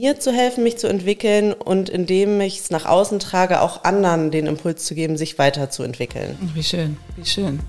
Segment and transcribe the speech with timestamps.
[0.00, 4.30] mir zu helfen, mich zu entwickeln und indem ich es nach außen trage, auch anderen
[4.30, 6.38] den Impuls zu geben, sich weiterzuentwickeln.
[6.54, 7.60] Wie schön, wie schön.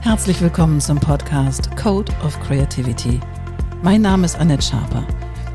[0.00, 3.20] Herzlich willkommen zum Podcast Code of Creativity.
[3.82, 5.06] Mein Name ist Annette Schaper.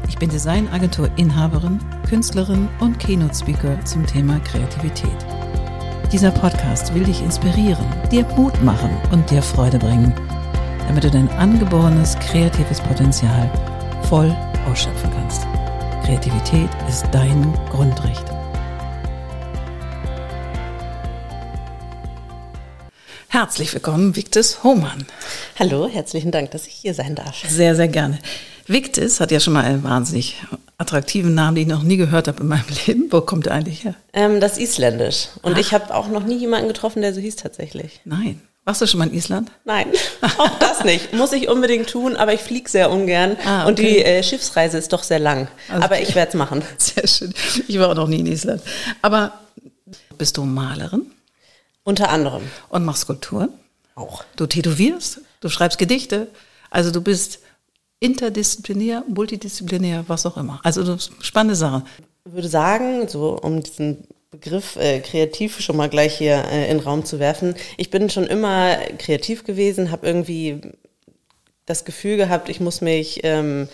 [0.07, 5.17] Ich bin Designagentur-Inhaberin, Künstlerin und Keynote-Speaker zum Thema Kreativität.
[6.11, 10.13] Dieser Podcast will dich inspirieren, dir Mut machen und dir Freude bringen–
[10.87, 13.49] damit du dein angeborenes kreatives Potenzial
[14.09, 14.35] voll
[14.69, 15.43] ausschöpfen kannst.
[16.05, 18.25] Kreativität ist dein Grundrecht.
[23.29, 25.05] Herzlich willkommen, Victis Hohmann.
[25.59, 27.43] Hallo, herzlichen Dank, dass ich hier sein darf.
[27.47, 28.19] Sehr, sehr gerne.
[28.67, 30.37] Victis hat ja schon mal einen wahnsinnig
[30.77, 33.07] attraktiven Namen, den ich noch nie gehört habe in meinem Leben.
[33.11, 33.95] Wo kommt er eigentlich her?
[34.13, 35.27] Ähm, das ist Isländisch.
[35.41, 35.59] Und Ach.
[35.59, 38.01] ich habe auch noch nie jemanden getroffen, der so hieß tatsächlich.
[38.05, 38.41] Nein.
[38.65, 39.51] Warst du schon mal in Island?
[39.63, 39.91] Nein,
[40.39, 41.13] auch das nicht.
[41.13, 43.67] Muss ich unbedingt tun, aber ich fliege sehr ungern ah, okay.
[43.69, 45.47] und die äh, Schiffsreise ist doch sehr lang.
[45.69, 45.83] Okay.
[45.83, 46.63] Aber ich werde es machen.
[46.77, 47.31] Sehr schön.
[47.67, 48.63] Ich war auch noch nie in Island.
[49.03, 49.33] Aber
[50.17, 51.11] bist du Malerin?
[51.83, 52.41] Unter anderem.
[52.69, 53.49] Und machst Skulpturen?
[53.93, 54.23] Auch.
[54.35, 56.27] Du tätowierst, du schreibst Gedichte.
[56.71, 57.39] Also du bist
[57.99, 60.59] interdisziplinär, multidisziplinär, was auch immer.
[60.63, 61.83] Also spannende Sachen.
[62.25, 66.77] Ich würde sagen, so um diesen Begriff äh, kreativ schon mal gleich hier äh, in
[66.77, 67.55] den Raum zu werfen.
[67.77, 70.61] Ich bin schon immer kreativ gewesen, habe irgendwie
[71.65, 73.67] das Gefühl gehabt, ich muss mich, ähm,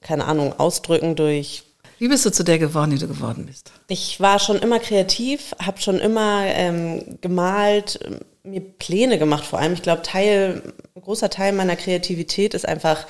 [0.00, 1.62] keine Ahnung, ausdrücken durch.
[1.98, 3.72] Wie bist du zu der geworden, die du geworden bist?
[3.88, 8.00] Ich war schon immer kreativ, habe schon immer ähm, gemalt,
[8.42, 9.72] mir Pläne gemacht vor allem.
[9.72, 13.06] Ich glaube, Teil, ein großer Teil meiner Kreativität ist einfach,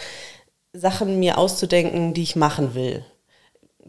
[0.72, 3.04] Sachen mir auszudenken, die ich machen will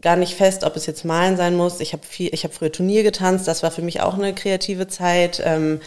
[0.00, 1.80] gar nicht fest, ob es jetzt Malen sein muss.
[1.80, 4.88] Ich habe viel, ich habe früher Turnier getanzt, das war für mich auch eine kreative
[4.88, 5.42] Zeit.
[5.44, 5.80] Ähm,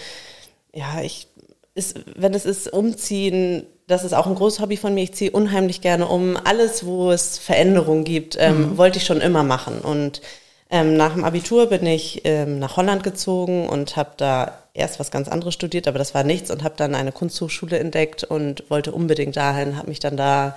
[0.74, 1.28] ja, ich
[1.74, 5.04] ist, wenn es ist umziehen, das ist auch ein großes Hobby von mir.
[5.04, 6.38] Ich ziehe unheimlich gerne um.
[6.38, 8.78] Alles, wo es Veränderungen gibt, ähm, mhm.
[8.78, 9.80] wollte ich schon immer machen.
[9.80, 10.22] Und
[10.70, 15.12] ähm, nach dem Abitur bin ich ähm, nach Holland gezogen und habe da erst was
[15.12, 18.94] ganz anderes studiert, aber das war nichts und habe dann eine Kunsthochschule entdeckt und wollte
[18.94, 20.56] unbedingt dahin, habe mich dann da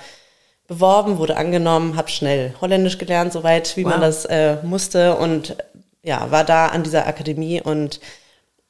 [0.66, 3.92] beworben, wurde angenommen, habe schnell Holländisch gelernt, soweit wie wow.
[3.92, 5.56] man das äh, musste und
[6.02, 8.00] ja, war da an dieser Akademie und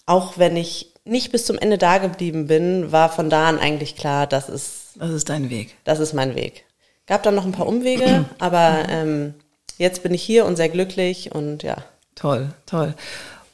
[0.07, 3.97] auch wenn ich nicht bis zum Ende da geblieben bin, war von da an eigentlich
[3.97, 5.75] klar, das ist das ist dein Weg.
[5.85, 6.65] Das ist mein Weg.
[7.07, 9.35] Gab dann noch ein paar Umwege, aber ähm,
[9.79, 11.77] jetzt bin ich hier und sehr glücklich und ja.
[12.15, 12.95] Toll, toll.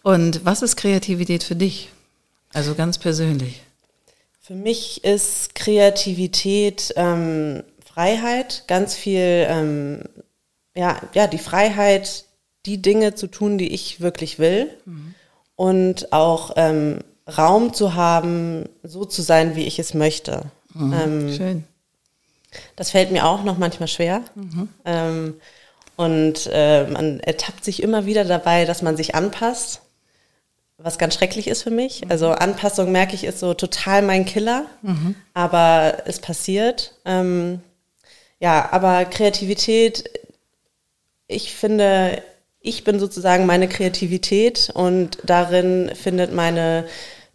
[0.03, 1.91] Und was ist Kreativität für dich?
[2.53, 3.63] Also ganz persönlich.
[4.41, 7.63] Für mich ist Kreativität ähm,
[8.01, 10.05] Freiheit, ganz viel, ähm,
[10.75, 12.25] ja, ja, die Freiheit,
[12.65, 14.71] die Dinge zu tun, die ich wirklich will.
[14.87, 15.15] Mhm.
[15.55, 20.45] Und auch ähm, Raum zu haben, so zu sein, wie ich es möchte.
[20.73, 20.95] Mhm.
[20.95, 21.65] Ähm, Schön.
[22.75, 24.23] Das fällt mir auch noch manchmal schwer.
[24.35, 24.69] Mhm.
[24.87, 25.35] Ähm,
[25.97, 29.83] und äh, man ertappt sich immer wieder dabei, dass man sich anpasst,
[30.79, 32.07] was ganz schrecklich ist für mich.
[32.07, 32.11] Mhm.
[32.11, 35.17] Also Anpassung merke ich ist so total mein Killer, mhm.
[35.35, 36.95] aber es passiert.
[37.05, 37.61] Ähm,
[38.41, 40.11] ja, aber Kreativität,
[41.29, 42.23] ich finde,
[42.61, 46.87] ich bin sozusagen meine Kreativität und darin findet meine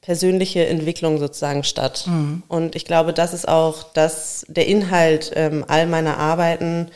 [0.01, 2.05] persönliche Entwicklung sozusagen statt.
[2.07, 2.43] Mhm.
[2.47, 6.91] Und ich glaube, das ist auch das, der Inhalt ähm, all meiner Arbeiten,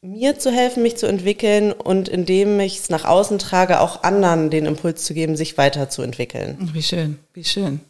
[0.00, 4.50] mir zu helfen, mich zu entwickeln und indem ich es nach außen trage, auch anderen
[4.50, 6.70] den Impuls zu geben, sich weiterzuentwickeln.
[6.72, 7.80] Wie schön, wie schön.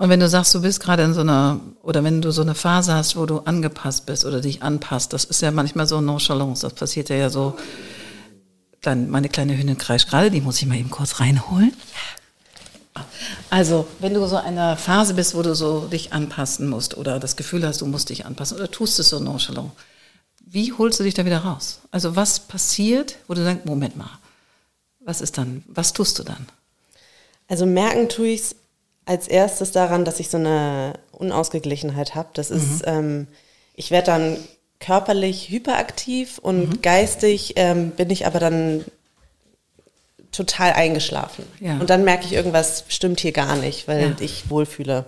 [0.00, 2.54] Und wenn du sagst, du bist gerade in so einer, oder wenn du so eine
[2.54, 6.62] Phase hast, wo du angepasst bist oder dich anpasst, das ist ja manchmal so Nonchalance,
[6.62, 7.58] das passiert ja, ja so.
[8.80, 11.74] Dann meine kleine Hündin kreischt gerade, die muss ich mal eben kurz reinholen.
[13.50, 17.20] Also, wenn du so in einer Phase bist, wo du so dich anpassen musst oder
[17.20, 19.70] das Gefühl hast, du musst dich anpassen oder tust es so nonchalant,
[20.46, 21.80] wie holst du dich da wieder raus?
[21.90, 24.18] Also, was passiert, wo du sagst, Moment mal,
[25.00, 26.46] was ist dann, was tust du dann?
[27.50, 28.56] Also merken tue ich es
[29.06, 32.28] als erstes daran, dass ich so eine Unausgeglichenheit habe.
[32.34, 32.92] Das ist, mhm.
[32.92, 33.26] ähm,
[33.74, 34.36] ich werde dann
[34.78, 36.82] körperlich hyperaktiv und mhm.
[36.82, 38.84] geistig ähm, bin ich aber dann
[40.32, 41.44] total eingeschlafen.
[41.60, 41.78] Ja.
[41.78, 44.16] Und dann merke ich, irgendwas stimmt hier gar nicht, weil ja.
[44.20, 45.06] ich wohlfühle.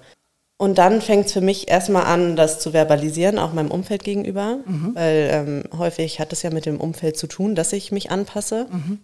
[0.58, 4.58] Und dann fängt es für mich erstmal an, das zu verbalisieren, auch meinem Umfeld gegenüber,
[4.64, 4.94] mhm.
[4.94, 8.66] weil ähm, häufig hat es ja mit dem Umfeld zu tun, dass ich mich anpasse.
[8.70, 8.98] Mhm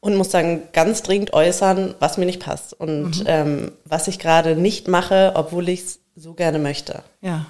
[0.00, 3.24] und muss dann ganz dringend äußern, was mir nicht passt und mhm.
[3.26, 7.02] ähm, was ich gerade nicht mache, obwohl ich es so gerne möchte.
[7.20, 7.46] Ja.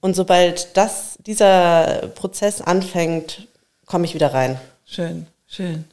[0.00, 3.48] Und sobald das, dieser Prozess anfängt,
[3.86, 4.60] komme ich wieder rein.
[4.84, 5.84] Schön, schön.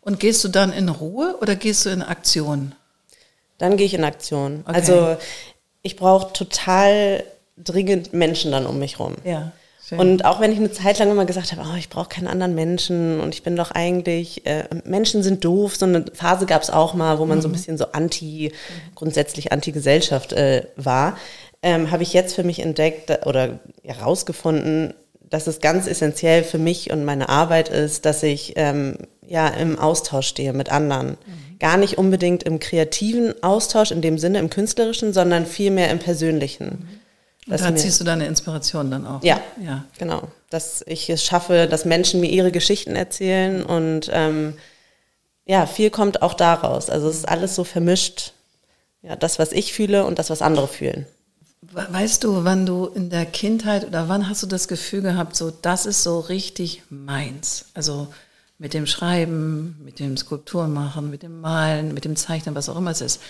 [0.00, 2.74] Und gehst du dann in Ruhe oder gehst du in Aktion?
[3.58, 4.64] Dann gehe ich in Aktion.
[4.66, 4.74] Okay.
[4.74, 5.16] Also
[5.82, 7.24] ich brauche total
[7.56, 9.14] dringend Menschen dann um mich rum.
[9.24, 9.52] Ja.
[9.86, 9.98] Schön.
[9.98, 12.54] Und auch wenn ich eine Zeit lang immer gesagt habe, oh, ich brauche keinen anderen
[12.54, 16.70] Menschen und ich bin doch eigentlich, äh, Menschen sind doof, so eine Phase gab es
[16.70, 18.52] auch mal, wo man so ein bisschen so anti,
[18.94, 21.18] grundsätzlich anti-Gesellschaft äh, war,
[21.62, 24.94] ähm, habe ich jetzt für mich entdeckt oder herausgefunden,
[25.28, 28.96] dass es ganz essentiell für mich und meine Arbeit ist, dass ich ähm,
[29.26, 31.08] ja im Austausch stehe mit anderen.
[31.08, 31.58] Mhm.
[31.58, 36.66] Gar nicht unbedingt im kreativen Austausch in dem Sinne, im künstlerischen, sondern vielmehr im persönlichen.
[36.66, 37.03] Mhm
[37.46, 39.22] da ziehst du deine Inspiration dann auch.
[39.22, 39.66] Ja, ne?
[39.66, 40.28] ja, genau.
[40.50, 44.54] Dass ich es schaffe, dass Menschen mir ihre Geschichten erzählen und ähm,
[45.46, 46.88] ja, viel kommt auch daraus.
[46.88, 48.32] Also es ist alles so vermischt.
[49.02, 51.06] Ja, das, was ich fühle und das, was andere fühlen.
[51.72, 55.50] Weißt du, wann du in der Kindheit oder wann hast du das Gefühl gehabt, so
[55.50, 57.66] das ist so richtig meins?
[57.74, 58.08] Also
[58.58, 62.76] mit dem Schreiben, mit dem Skulpturen machen, mit dem Malen, mit dem Zeichnen, was auch
[62.76, 63.20] immer es ist.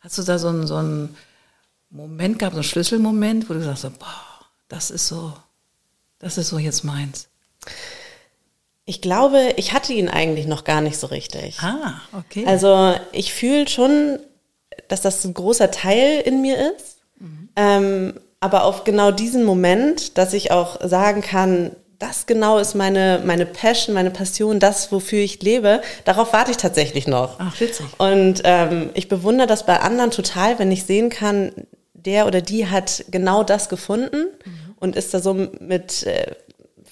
[0.00, 1.10] Hast du da so ein, so ein
[1.92, 5.34] Moment gab, so einen Schlüsselmoment, wo du sagst, boah, das ist so,
[6.18, 7.28] das ist so jetzt meins?
[8.84, 11.60] Ich glaube, ich hatte ihn eigentlich noch gar nicht so richtig.
[11.60, 12.44] Ah, okay.
[12.46, 14.18] Also ich fühle schon,
[14.88, 16.96] dass das ein großer Teil in mir ist.
[17.18, 17.48] Mhm.
[17.56, 23.22] Ähm, aber auf genau diesen Moment, dass ich auch sagen kann, das genau ist meine,
[23.24, 27.36] meine Passion, meine Passion, das, wofür ich lebe, darauf warte ich tatsächlich noch.
[27.38, 27.86] Ach, witzig.
[27.98, 31.52] Und ähm, ich bewundere das bei anderen total, wenn ich sehen kann,
[32.04, 34.74] der oder die hat genau das gefunden mhm.
[34.76, 36.34] und ist da so mit äh,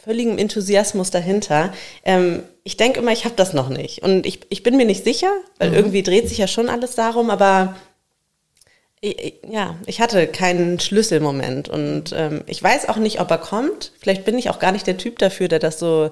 [0.05, 1.73] völligem Enthusiasmus dahinter.
[2.05, 4.03] Ähm, ich denke immer, ich habe das noch nicht.
[4.03, 5.77] Und ich, ich bin mir nicht sicher, weil mhm.
[5.77, 7.77] irgendwie dreht sich ja schon alles darum, aber
[9.01, 13.93] ich, ja, ich hatte keinen Schlüsselmoment und ähm, ich weiß auch nicht, ob er kommt.
[13.99, 16.11] Vielleicht bin ich auch gar nicht der Typ dafür, der das so.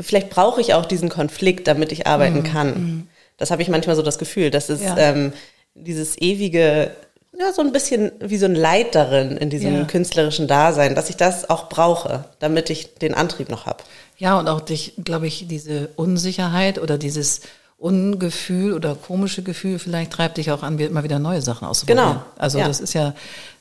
[0.00, 2.44] Vielleicht brauche ich auch diesen Konflikt, damit ich arbeiten mhm.
[2.44, 2.68] kann.
[2.68, 3.08] Mhm.
[3.38, 4.96] Das habe ich manchmal so das Gefühl, dass es ja.
[4.98, 5.32] ähm,
[5.74, 6.90] dieses ewige
[7.38, 9.84] ja, so ein bisschen wie so ein Leid darin, in diesem ja.
[9.84, 13.84] künstlerischen Dasein, dass ich das auch brauche, damit ich den Antrieb noch habe.
[14.16, 17.42] Ja, und auch dich, glaube ich, diese Unsicherheit oder dieses
[17.78, 22.08] Ungefühl oder komische Gefühl vielleicht treibt dich auch an, immer wieder neue Sachen auszuprobieren.
[22.08, 22.24] Genau.
[22.38, 22.66] Also ja.
[22.66, 23.14] das ist ja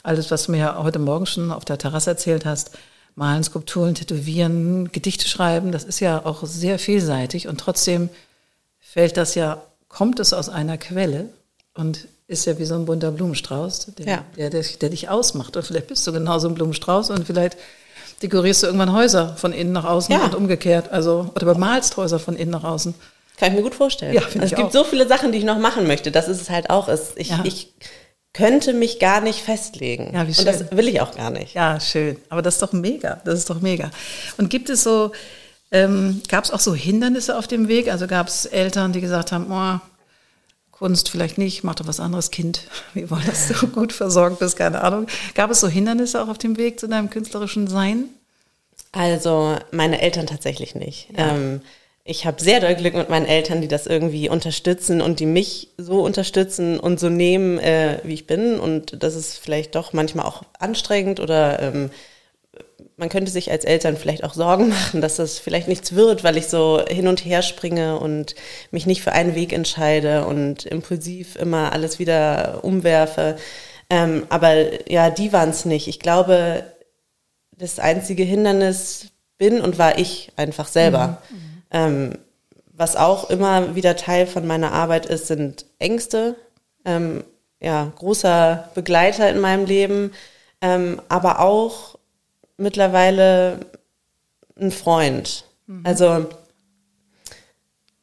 [0.04, 2.72] alles, was du mir ja heute Morgen schon auf der Terrasse erzählt hast.
[3.16, 8.10] Malen, Skulpturen, Tätowieren, Gedichte schreiben, das ist ja auch sehr vielseitig und trotzdem
[8.80, 11.30] fällt das ja, kommt es aus einer Quelle
[11.74, 14.24] und ist ja wie so ein bunter Blumenstrauß, der, ja.
[14.36, 15.56] der, der, der, dich ausmacht.
[15.56, 17.58] Oder vielleicht bist du genau so ein Blumenstrauß und vielleicht
[18.22, 20.26] dekorierst du irgendwann Häuser von innen nach außen ja.
[20.26, 20.92] und umgekehrt.
[20.92, 22.96] Also, oder bemalst Häuser von innen nach außen.
[23.38, 24.14] Kann ich mir gut vorstellen.
[24.14, 24.72] Ja, also es gibt auch.
[24.72, 26.12] so viele Sachen, die ich noch machen möchte.
[26.12, 26.90] Das ist es halt auch.
[27.16, 27.42] Ich, ja.
[27.44, 27.74] ich
[28.34, 30.12] könnte mich gar nicht festlegen.
[30.14, 30.48] Ja, wie schön.
[30.48, 31.54] Und das will ich auch gar nicht.
[31.54, 32.18] Ja, schön.
[32.30, 33.22] Aber das ist doch mega.
[33.26, 33.92] Das ist doch mega.
[34.38, 35.12] Und gibt es so,
[35.72, 37.92] ähm, gab es auch so Hindernisse auf dem Weg?
[37.92, 39.80] Also gab es Eltern, die gesagt haben, oh,
[40.78, 42.62] Kunst vielleicht nicht, mach doch was anderes, Kind.
[42.94, 45.08] Wir wollen, dass du gut versorgt bist, keine Ahnung.
[45.34, 48.06] Gab es so Hindernisse auch auf dem Weg zu deinem künstlerischen Sein?
[48.92, 51.10] Also meine Eltern tatsächlich nicht.
[51.18, 51.36] Ja.
[51.36, 51.62] Ähm,
[52.04, 55.70] ich habe sehr doll Glück mit meinen Eltern, die das irgendwie unterstützen und die mich
[55.78, 58.60] so unterstützen und so nehmen, äh, wie ich bin.
[58.60, 61.90] Und das ist vielleicht doch manchmal auch anstrengend oder ähm,
[62.98, 66.38] man könnte sich als Eltern vielleicht auch Sorgen machen, dass das vielleicht nichts wird, weil
[66.38, 68.36] ich so hin und her springe und
[68.72, 73.38] mich nicht für einen Weg entscheide und impulsiv immer alles wieder umwerfe.
[73.90, 75.88] Ähm, aber ja, die waren es nicht.
[75.88, 76.64] Ich glaube,
[77.52, 81.22] das einzige Hindernis bin und war ich einfach selber.
[81.30, 81.64] Mhm.
[81.72, 82.18] Ähm,
[82.78, 86.36] was auch immer wieder Teil von meiner Arbeit ist, sind Ängste.
[86.84, 87.24] Ähm,
[87.60, 90.12] ja, großer Begleiter in meinem Leben,
[90.62, 91.98] ähm, aber auch
[92.58, 93.60] mittlerweile
[94.60, 95.46] ein Freund.
[95.68, 95.82] Mhm.
[95.84, 96.28] Also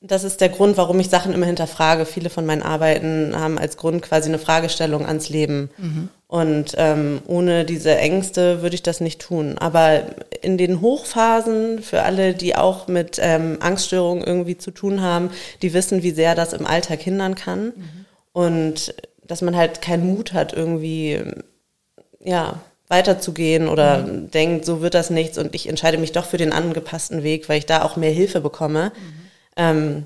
[0.04, 2.06] das ist der Grund, warum ich Sachen immer hinterfrage.
[2.06, 5.70] Viele von meinen Arbeiten haben als Grund quasi eine Fragestellung ans Leben.
[5.78, 6.08] Mhm.
[6.26, 9.58] Und ähm, ohne diese Ängste würde ich das nicht tun.
[9.58, 10.02] Aber
[10.40, 15.30] in den Hochphasen, für alle, die auch mit ähm, Angststörungen irgendwie zu tun haben,
[15.62, 17.66] die wissen, wie sehr das im Alltag hindern kann.
[17.66, 18.06] Mhm.
[18.32, 18.94] Und
[19.24, 21.22] dass man halt keinen Mut hat, irgendwie,
[22.18, 22.60] ja,
[22.92, 24.30] weiterzugehen oder mhm.
[24.30, 27.58] denkt, so wird das nichts und ich entscheide mich doch für den angepassten Weg, weil
[27.58, 28.92] ich da auch mehr Hilfe bekomme.
[28.94, 29.12] Mhm.
[29.56, 30.04] Ähm,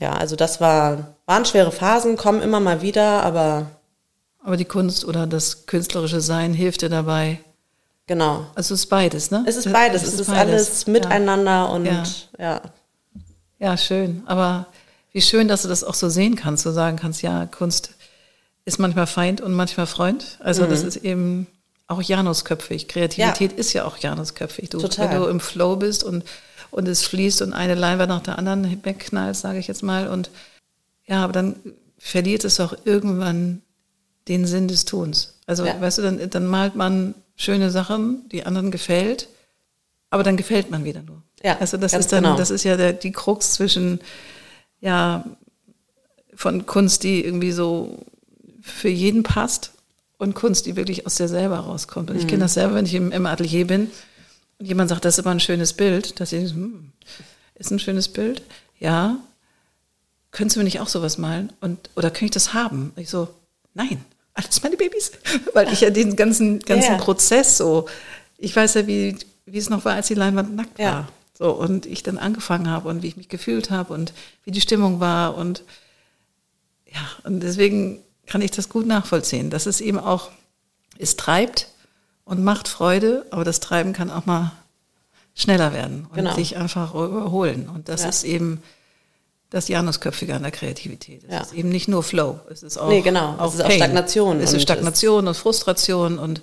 [0.00, 3.70] ja, also das war, waren schwere Phasen, kommen immer mal wieder, aber.
[4.42, 7.38] Aber die Kunst oder das künstlerische Sein hilft dir dabei.
[8.06, 8.46] Genau.
[8.56, 9.44] Also es ist beides, ne?
[9.46, 10.02] Es ist beides.
[10.02, 10.52] Es, es ist, beides.
[10.52, 11.64] alles miteinander ja.
[11.66, 12.02] und ja.
[12.38, 12.60] ja.
[13.60, 14.22] Ja, schön.
[14.26, 14.66] Aber
[15.12, 17.92] wie schön, dass du das auch so sehen kannst, so sagen kannst, ja, Kunst
[18.64, 20.38] ist manchmal Feind und manchmal Freund.
[20.40, 20.70] Also mhm.
[20.70, 21.46] das ist eben
[21.92, 22.88] auch Janusköpfig.
[22.88, 23.58] Kreativität ja.
[23.58, 24.70] ist ja auch Janusköpfig.
[24.70, 25.10] Du, Total.
[25.10, 26.24] Wenn du im Flow bist und,
[26.70, 30.08] und es fließt und eine Leinwand nach der anderen wegknallt, sage ich jetzt mal.
[30.08, 30.30] Und
[31.06, 31.56] ja, aber dann
[31.98, 33.62] verliert es auch irgendwann
[34.28, 35.34] den Sinn des Tuns.
[35.46, 35.80] Also, Ja.
[35.80, 39.28] weißt du, dann, dann malt man schöne Sachen, die anderen gefällt,
[40.10, 41.22] aber dann gefällt man wieder nur.
[41.42, 42.36] Ja, also das ist dann, genau.
[42.36, 44.00] das ist ja der, die Krux zwischen,
[44.80, 45.24] ja,
[46.34, 47.98] von Kunst, die irgendwie so
[48.60, 49.72] für jeden passt
[50.22, 52.10] und Kunst, die wirklich aus dir selber rauskommt.
[52.10, 52.28] Und ich Mhm.
[52.28, 53.90] kenne das selber, wenn ich im, im Atelier bin
[54.58, 56.92] und jemand sagt, das ist immer ein schönes Bild, dass ich, hm,
[57.56, 58.42] ist ein schönes Bild?
[58.78, 59.16] Ja.
[60.30, 61.52] Könntest du mir nicht auch sowas malen?
[61.60, 62.92] Und, oder könnte ich das haben?
[62.96, 63.28] Ich so,
[63.74, 64.02] nein,
[64.34, 65.12] alles meine Babys.
[65.54, 66.98] Weil ich ja den ganzen, ganzen Ja.
[66.98, 67.86] Prozess so,
[68.38, 70.92] ich weiß ja, wie, wie es noch war, als die Leinwand nackt Ja.
[70.92, 71.08] war.
[71.36, 74.12] So, und ich dann angefangen habe und wie ich mich gefühlt habe und
[74.44, 75.64] wie die Stimmung war und
[76.86, 77.98] ja, und deswegen
[78.32, 79.50] kann ich das gut nachvollziehen.
[79.50, 80.30] Das ist eben auch,
[80.98, 81.68] es treibt
[82.24, 84.52] und macht Freude, aber das Treiben kann auch mal
[85.34, 86.34] schneller werden und Genau.
[86.34, 87.68] sich einfach überholen.
[87.68, 88.08] Und das Ja.
[88.08, 88.62] ist eben
[89.50, 91.24] das Janusköpfige an der Kreativität.
[91.24, 91.40] Es Ja.
[91.42, 93.34] ist eben nicht nur Flow, es ist auch, Nee, genau.
[93.46, 93.76] Es ist auch Pain.
[93.76, 96.40] Stagnation Es ist Stagnation und Frustration und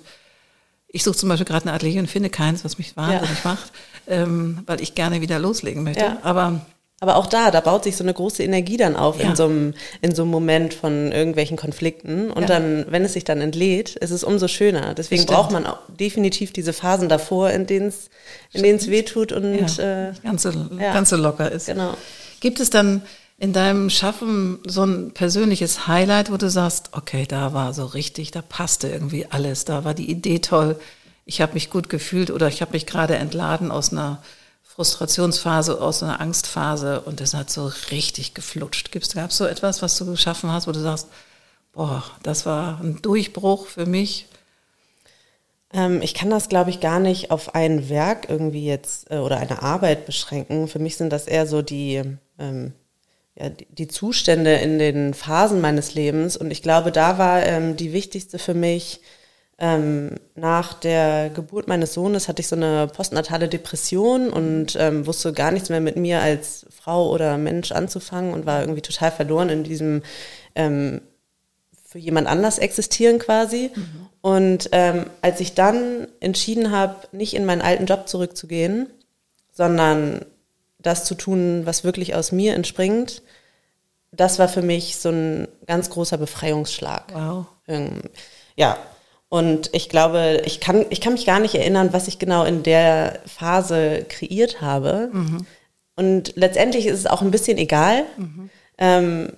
[0.86, 3.72] ich suche zum Beispiel gerade eine Atelier und finde keins, was mich wahnsinnig macht,
[4.06, 6.04] ähm, weil ich gerne wieder loslegen möchte.
[6.04, 6.18] Ja.
[6.22, 6.60] Aber
[7.02, 9.30] Aber auch da, da baut sich so eine große Energie dann auf Ja.
[9.30, 12.30] in, so einem, in so einem Moment von irgendwelchen Konflikten.
[12.30, 12.48] Und Ja.
[12.48, 14.92] dann, wenn es sich dann entlädt, ist es umso schöner.
[14.92, 15.34] Deswegen Stimmt.
[15.36, 18.10] braucht man auch definitiv diese Phasen davor, in denen es
[18.52, 21.66] in denen es wehtut und ja, äh, ganz, so, ganz so locker ist.
[21.66, 21.94] genau.
[22.40, 23.00] Gibt es dann
[23.38, 28.30] in deinem Schaffen so ein persönliches Highlight, wo du sagst, okay, da war so richtig,
[28.32, 30.76] da passte irgendwie alles, da war die Idee toll,
[31.24, 34.22] ich habe mich gut gefühlt oder ich habe mich gerade entladen aus einer
[34.74, 38.92] Frustrationsphase, aus einer Angstphase und es hat so richtig geflutscht.
[38.92, 41.08] Gab es so etwas, was du geschaffen hast, wo du sagst,
[41.72, 44.28] boah, das war ein Durchbruch für mich?
[45.72, 49.38] Ähm, ich kann das, glaube ich, gar nicht auf ein Werk irgendwie jetzt äh, oder
[49.38, 50.68] eine Arbeit beschränken.
[50.68, 52.02] Für mich sind das eher so die,
[52.38, 52.72] ähm,
[53.34, 56.36] ja, die, die Zustände in den Phasen meines Lebens.
[56.36, 59.00] Und ich glaube, da war ähm, die wichtigste für mich,
[59.60, 65.34] ähm, nach der Geburt meines Sohnes hatte ich so eine postnatale Depression und ähm, wusste
[65.34, 69.50] gar nichts mehr mit mir als Frau oder Mensch anzufangen und war irgendwie total verloren
[69.50, 70.02] in diesem
[70.54, 71.02] ähm,
[71.86, 73.70] für jemand anders existieren quasi.
[74.22, 78.86] Und ähm, als ich dann entschieden habe, nicht in meinen alten Job zurückzugehen,
[79.50, 80.24] sondern
[80.78, 83.22] das zu tun, was wirklich aus mir entspringt,
[84.12, 87.12] das war für mich so ein ganz großer Befreiungsschlag.
[87.12, 87.46] Wow.
[87.66, 88.02] Ähm,
[88.56, 88.78] Ja,
[89.30, 92.62] und ich glaube, ich kann, ich kann mich gar nicht erinnern, was ich genau in
[92.64, 95.08] der Phase kreiert habe.
[95.96, 98.04] Und letztendlich ist es auch ein bisschen egal.
[98.76, 99.32] Ähm,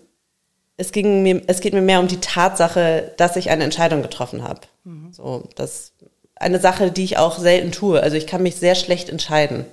[0.78, 4.42] es, ging mir, es geht mir mehr um die Tatsache, dass ich eine Entscheidung getroffen
[4.42, 4.62] habe.
[5.12, 5.92] So, das
[6.37, 8.00] eine Sache, die ich auch selten tue.
[8.02, 9.66] Also ich kann mich sehr schlecht entscheiden,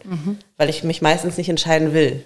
[0.57, 2.25] weil ich mich meistens nicht entscheiden will.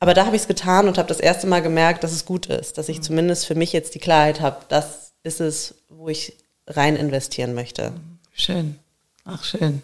[0.00, 2.46] Aber da habe ich es getan und habe das erste Mal gemerkt, dass es gut
[2.46, 6.32] ist, dass ich zumindest für mich jetzt die Klarheit habe, das ist es, wo ich
[6.68, 7.92] rein investieren möchte.
[8.32, 8.76] Schön.
[9.24, 9.82] Ach, schön.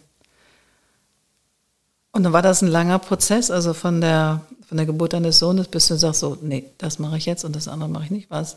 [2.13, 5.67] Und dann war das ein langer Prozess, also von der, von der Geburt deines Sohnes
[5.67, 8.31] bis du sagst so, nee, das mache ich jetzt und das andere mache ich nicht.
[8.31, 8.57] War es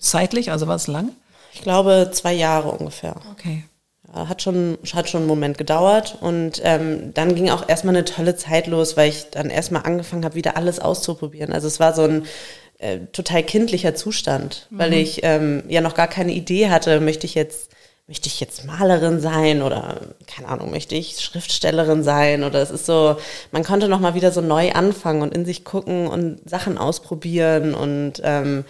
[0.00, 1.10] zeitlich, also war es lang?
[1.52, 3.14] Ich glaube, zwei Jahre ungefähr.
[3.30, 3.64] Okay.
[4.12, 8.04] Ja, hat schon, hat schon einen Moment gedauert und ähm, dann ging auch erstmal eine
[8.04, 11.52] tolle Zeit los, weil ich dann erstmal angefangen habe, wieder alles auszuprobieren.
[11.52, 12.26] Also es war so ein
[12.78, 17.34] äh, total kindlicher Zustand, weil ich ähm, ja noch gar keine Idee hatte, möchte ich
[17.34, 17.70] jetzt
[18.08, 22.86] möchte ich jetzt Malerin sein oder keine Ahnung, möchte ich Schriftstellerin sein oder es ist
[22.86, 23.16] so,
[23.50, 27.74] man konnte noch mal wieder so neu anfangen und in sich gucken und Sachen ausprobieren
[27.74, 28.64] und ähm,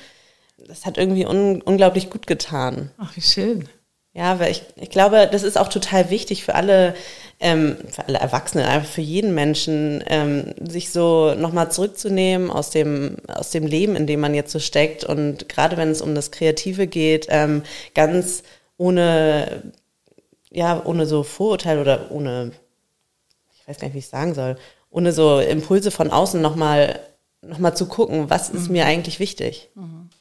[0.66, 2.90] das hat irgendwie un unglaublich gut getan.
[2.98, 3.68] Ach, wie schön.
[4.14, 6.94] Ja, weil ich, ich glaube, das ist auch total wichtig für alle,
[7.38, 13.16] ähm, für alle Erwachsenen, einfach für jeden Menschen, ähm, sich so nochmal zurückzunehmen aus dem,
[13.28, 15.04] aus dem Leben, in dem man jetzt so steckt.
[15.04, 17.62] Und gerade wenn es um das Kreative geht, ähm,
[17.94, 18.42] ganz
[18.78, 19.62] ohne,
[20.50, 22.52] ja, ohne so Vorurteil oder ohne,
[23.54, 24.56] ich weiß gar nicht, wie ich sagen soll,
[24.90, 27.00] ohne so Impulse von außen nochmal
[27.42, 29.70] noch mal zu gucken, was ist mir eigentlich wichtig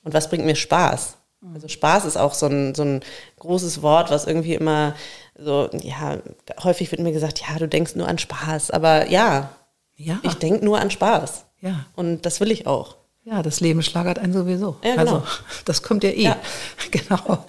[0.03, 1.17] und was bringt mir Spaß.
[1.53, 3.01] Also Spaß ist auch so ein, so ein
[3.39, 4.95] großes Wort, was irgendwie immer
[5.37, 6.17] so, ja,
[6.63, 8.71] häufig wird mir gesagt, ja, du denkst nur an Spaß.
[8.71, 9.49] Aber ja,
[9.97, 10.19] Ja.
[10.23, 11.45] ich denke nur an Spaß.
[11.61, 11.85] ja.
[11.95, 12.95] Und das will ich auch.
[13.23, 14.77] Ja, das Leben schlagert einen sowieso.
[14.83, 15.15] Ja, genau.
[15.15, 15.23] Also,
[15.65, 16.21] das kommt ja eh.
[16.23, 16.37] Ja.
[16.91, 17.45] Genau.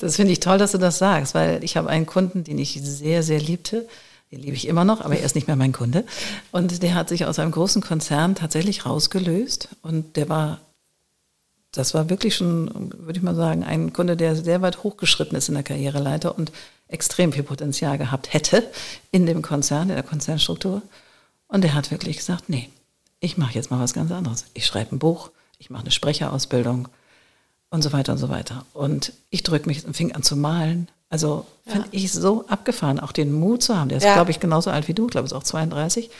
[0.00, 2.80] Das finde ich toll, dass du das sagst, weil ich habe einen Kunden, den ich
[2.82, 3.86] sehr, sehr liebte.
[4.32, 6.04] Den liebe ich immer noch, aber er ist nicht mehr mein Kunde.
[6.50, 9.68] Und der hat sich aus einem großen Konzern tatsächlich rausgelöst.
[9.82, 10.60] Und der war,
[11.72, 15.48] das war wirklich schon, würde ich mal sagen, ein Kunde, der sehr weit hochgeschritten ist
[15.48, 16.52] in der Karriereleiter und
[16.88, 18.68] extrem viel Potenzial gehabt hätte
[19.10, 20.82] in dem Konzern, in der Konzernstruktur.
[21.46, 22.70] Und der hat wirklich gesagt, nee,
[23.20, 24.46] ich mache jetzt mal was ganz anderes.
[24.54, 26.88] Ich schreibe ein Buch, ich mache eine Sprecherausbildung
[27.70, 28.64] und so weiter und so weiter.
[28.72, 30.88] Und ich drücke mich und fing an zu malen.
[31.10, 31.90] Also fand ja.
[31.92, 33.88] ich so abgefahren, auch den Mut zu haben.
[33.88, 34.14] Der ist, ja.
[34.14, 36.10] glaube ich, genauso alt wie du, glaube ich, auch 32.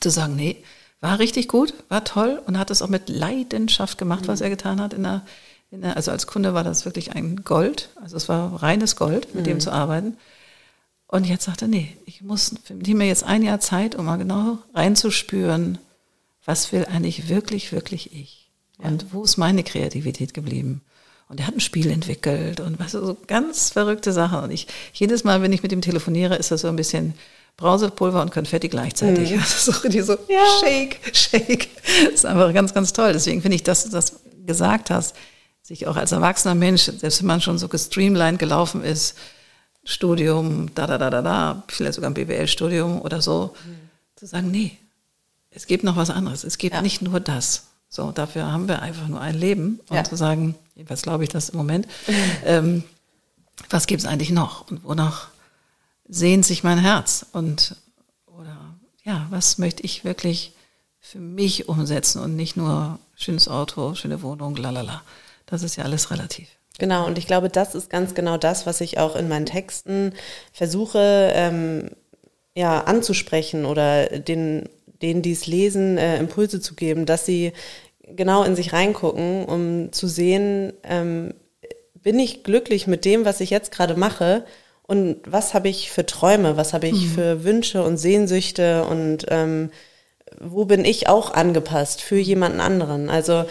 [0.00, 0.62] Zu sagen, nee,
[1.00, 4.28] war richtig gut, war toll und hat es auch mit Leidenschaft gemacht, mhm.
[4.28, 4.92] was er getan hat.
[4.92, 5.22] In der,
[5.82, 7.90] also als Kunde war das wirklich ein Gold.
[8.00, 9.50] Also es war reines Gold, mit mhm.
[9.50, 10.16] dem zu arbeiten.
[11.06, 14.16] Und jetzt sagte er, nee, ich muss, nehme mir jetzt ein Jahr Zeit, um mal
[14.16, 15.78] genau reinzuspüren,
[16.44, 18.48] was will eigentlich wirklich, wirklich ich?
[18.78, 20.82] Und wo ist meine Kreativität geblieben?
[21.28, 24.40] Und er hat ein Spiel entwickelt und was so ganz verrückte Sachen.
[24.40, 27.14] Und ich, jedes Mal, wenn ich mit ihm telefoniere, ist das so ein bisschen
[27.56, 29.32] Brausepulver und Konfetti gleichzeitig.
[29.32, 29.38] Mhm.
[29.40, 30.44] Also so, die so, ja.
[30.60, 31.68] shake, shake.
[32.04, 33.12] Das ist einfach ganz, ganz toll.
[33.12, 35.14] Deswegen finde ich, dass du das gesagt hast,
[35.70, 39.16] sich auch als erwachsener Mensch, selbst wenn man schon so gestreamlined gelaufen ist,
[39.84, 43.78] Studium, da, da, da, da, da, vielleicht sogar ein BWL-Studium oder so, mhm.
[44.16, 44.76] zu sagen, nee,
[45.50, 46.42] es gibt noch was anderes.
[46.42, 46.82] Es gibt ja.
[46.82, 47.68] nicht nur das.
[47.88, 49.78] So, dafür haben wir einfach nur ein Leben.
[49.88, 50.02] Und ja.
[50.02, 51.86] zu sagen, jedenfalls glaube ich das im Moment,
[52.44, 52.82] ähm,
[53.68, 54.68] was gibt es eigentlich noch?
[54.68, 55.28] Und wonach
[56.08, 57.26] sehnt sich mein Herz?
[57.32, 57.76] Und,
[58.26, 58.58] oder,
[59.04, 60.52] ja, was möchte ich wirklich
[60.98, 65.02] für mich umsetzen und nicht nur schönes Auto, schöne Wohnung, lalala.
[65.50, 66.48] Das ist ja alles relativ.
[66.78, 70.14] Genau, und ich glaube, das ist ganz genau das, was ich auch in meinen Texten
[70.52, 71.90] versuche, ähm,
[72.54, 74.68] ja, anzusprechen oder den
[75.02, 77.52] denen, die es lesen, äh, Impulse zu geben, dass sie
[78.06, 81.34] genau in sich reingucken, um zu sehen, ähm,
[81.94, 84.44] bin ich glücklich mit dem, was ich jetzt gerade mache
[84.82, 87.10] und was habe ich für Träume, was habe ich mhm.
[87.10, 89.70] für Wünsche und Sehnsüchte und ähm,
[90.40, 93.10] wo bin ich auch angepasst für jemanden anderen.
[93.10, 93.44] Also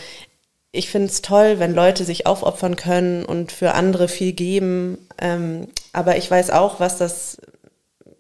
[0.72, 5.08] ich finde es toll, wenn Leute sich aufopfern können und für andere viel geben.
[5.20, 7.38] Ähm, aber ich weiß auch, was das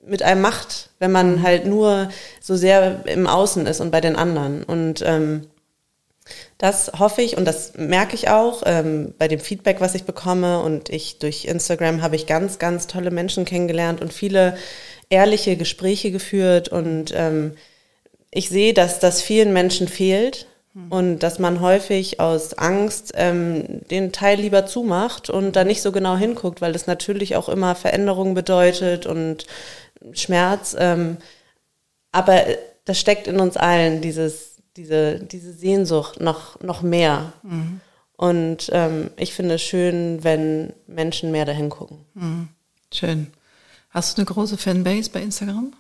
[0.06, 1.44] mit einem macht, wenn man mhm.
[1.44, 2.10] halt nur
[2.42, 4.64] so sehr im Außen ist und bei den anderen.
[4.64, 5.48] Und ähm,
[6.58, 10.62] das hoffe ich und das merke ich auch ähm, bei dem Feedback, was ich bekomme.
[10.62, 14.58] Und ich durch Instagram habe ich ganz, ganz tolle Menschen kennengelernt und viele
[15.10, 16.70] ehrliche Gespräche geführt.
[16.70, 17.54] Und ähm,
[18.32, 20.48] ich sehe, dass das vielen Menschen fehlt.
[20.90, 25.92] Und dass man häufig aus Angst ähm, den Teil lieber zumacht und da nicht so
[25.92, 29.46] genau hinguckt, weil das natürlich auch immer Veränderungen bedeutet und
[30.14, 30.76] Schmerz.
[30.78, 31.18] Ähm,
[32.12, 32.44] aber
[32.86, 37.34] das steckt in uns allen, dieses, diese, diese Sehnsucht noch, noch mehr.
[37.44, 37.82] Mhm.
[38.16, 42.00] Und ähm, ich finde es schön, wenn Menschen mehr dahin gucken.
[42.16, 42.50] Mhm.
[42.94, 43.28] Schön.
[43.92, 45.74] Hast du eine große Fanbase bei Instagram?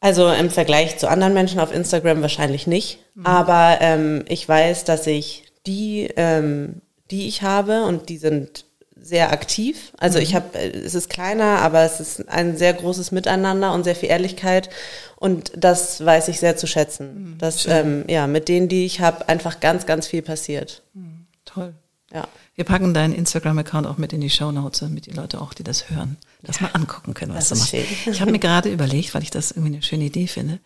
[0.00, 3.00] Also im Vergleich zu anderen Menschen auf Instagram wahrscheinlich nicht.
[3.14, 3.26] Mhm.
[3.26, 6.80] Aber ähm, ich weiß, dass ich die, ähm,
[7.10, 8.64] die ich habe, und die sind
[9.00, 9.92] sehr aktiv.
[9.98, 10.22] Also mhm.
[10.22, 14.08] ich habe, es ist kleiner, aber es ist ein sehr großes Miteinander und sehr viel
[14.08, 14.70] Ehrlichkeit.
[15.16, 17.32] Und das weiß ich sehr zu schätzen.
[17.32, 20.82] Mhm, dass ähm, ja mit denen, die ich habe, einfach ganz, ganz viel passiert.
[20.94, 21.74] Mhm, toll.
[22.12, 22.28] Ja.
[22.58, 25.62] Wir packen deinen Instagram-Account auch mit in die Show Notes, damit die Leute auch, die
[25.62, 28.08] das hören, das mal angucken können, was das du machst.
[28.08, 30.58] Ich habe mir gerade überlegt, weil ich das irgendwie eine schöne Idee finde,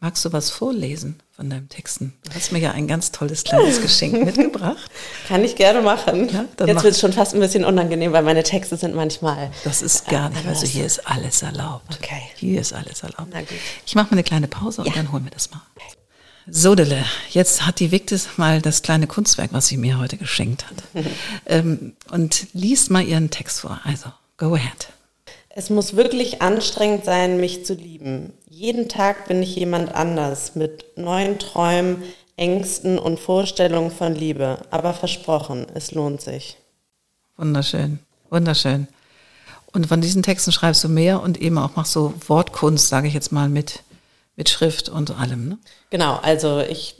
[0.00, 2.12] Magst du was vorlesen von deinen Texten?
[2.24, 4.90] Du hast mir ja ein ganz tolles kleines Geschenk mitgebracht.
[5.28, 6.28] Kann ich gerne machen.
[6.28, 9.50] Ja, Jetzt wird es schon fast ein bisschen unangenehm, weil meine Texte sind manchmal.
[9.64, 10.46] Das ist gar nicht.
[10.46, 11.98] Also hier ist alles erlaubt.
[12.02, 12.20] Okay.
[12.36, 13.32] Hier ist alles erlaubt.
[13.86, 14.92] Ich mache mal eine kleine Pause und ja.
[14.92, 15.62] dann holen wir das mal.
[16.46, 21.04] Sodele, jetzt hat die Victis mal das kleine Kunstwerk, was sie mir heute geschenkt hat.
[21.46, 23.80] ähm, und liest mal ihren Text vor.
[23.84, 24.88] Also, go ahead.
[25.48, 28.32] Es muss wirklich anstrengend sein, mich zu lieben.
[28.50, 32.02] Jeden Tag bin ich jemand anders mit neuen Träumen,
[32.36, 34.58] Ängsten und Vorstellungen von Liebe.
[34.70, 36.56] Aber versprochen, es lohnt sich.
[37.36, 38.88] Wunderschön, wunderschön.
[39.72, 43.14] Und von diesen Texten schreibst du mehr und eben auch machst so Wortkunst, sage ich
[43.14, 43.82] jetzt mal, mit,
[44.36, 45.48] mit Schrift und allem.
[45.48, 45.58] Ne?
[45.90, 46.96] Genau, also ich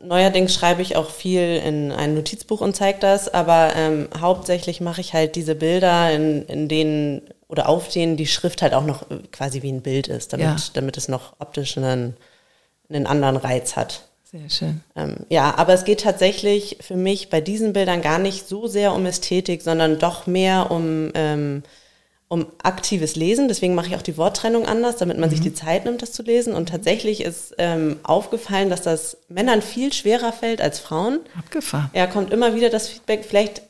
[0.00, 5.00] neuerdings schreibe ich auch viel in ein Notizbuch und zeige das, aber ähm, hauptsächlich mache
[5.00, 9.10] ich halt diese Bilder, in, in denen oder auf denen die Schrift halt auch noch
[9.10, 10.56] äh, quasi wie ein Bild ist, damit, ja.
[10.74, 12.16] damit es noch optisch einen,
[12.88, 14.02] einen anderen Reiz hat.
[14.24, 14.80] Sehr schön.
[14.96, 18.92] Ähm, ja, aber es geht tatsächlich für mich bei diesen Bildern gar nicht so sehr
[18.92, 21.62] um Ästhetik, sondern doch mehr um, ähm,
[22.28, 23.48] um aktives Lesen.
[23.48, 25.32] Deswegen mache ich auch die Worttrennung anders, damit man mhm.
[25.32, 26.54] sich die Zeit nimmt, das zu lesen.
[26.54, 31.20] Und tatsächlich ist ähm, aufgefallen, dass das Männern viel schwerer fällt als Frauen.
[31.38, 31.90] Abgefahren.
[31.94, 33.62] Ja, kommt immer wieder das Feedback, vielleicht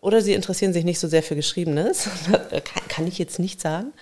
[0.00, 2.10] oder sie interessieren sich nicht so sehr für Geschriebenes.
[2.50, 3.92] kann, kann ich jetzt nicht sagen.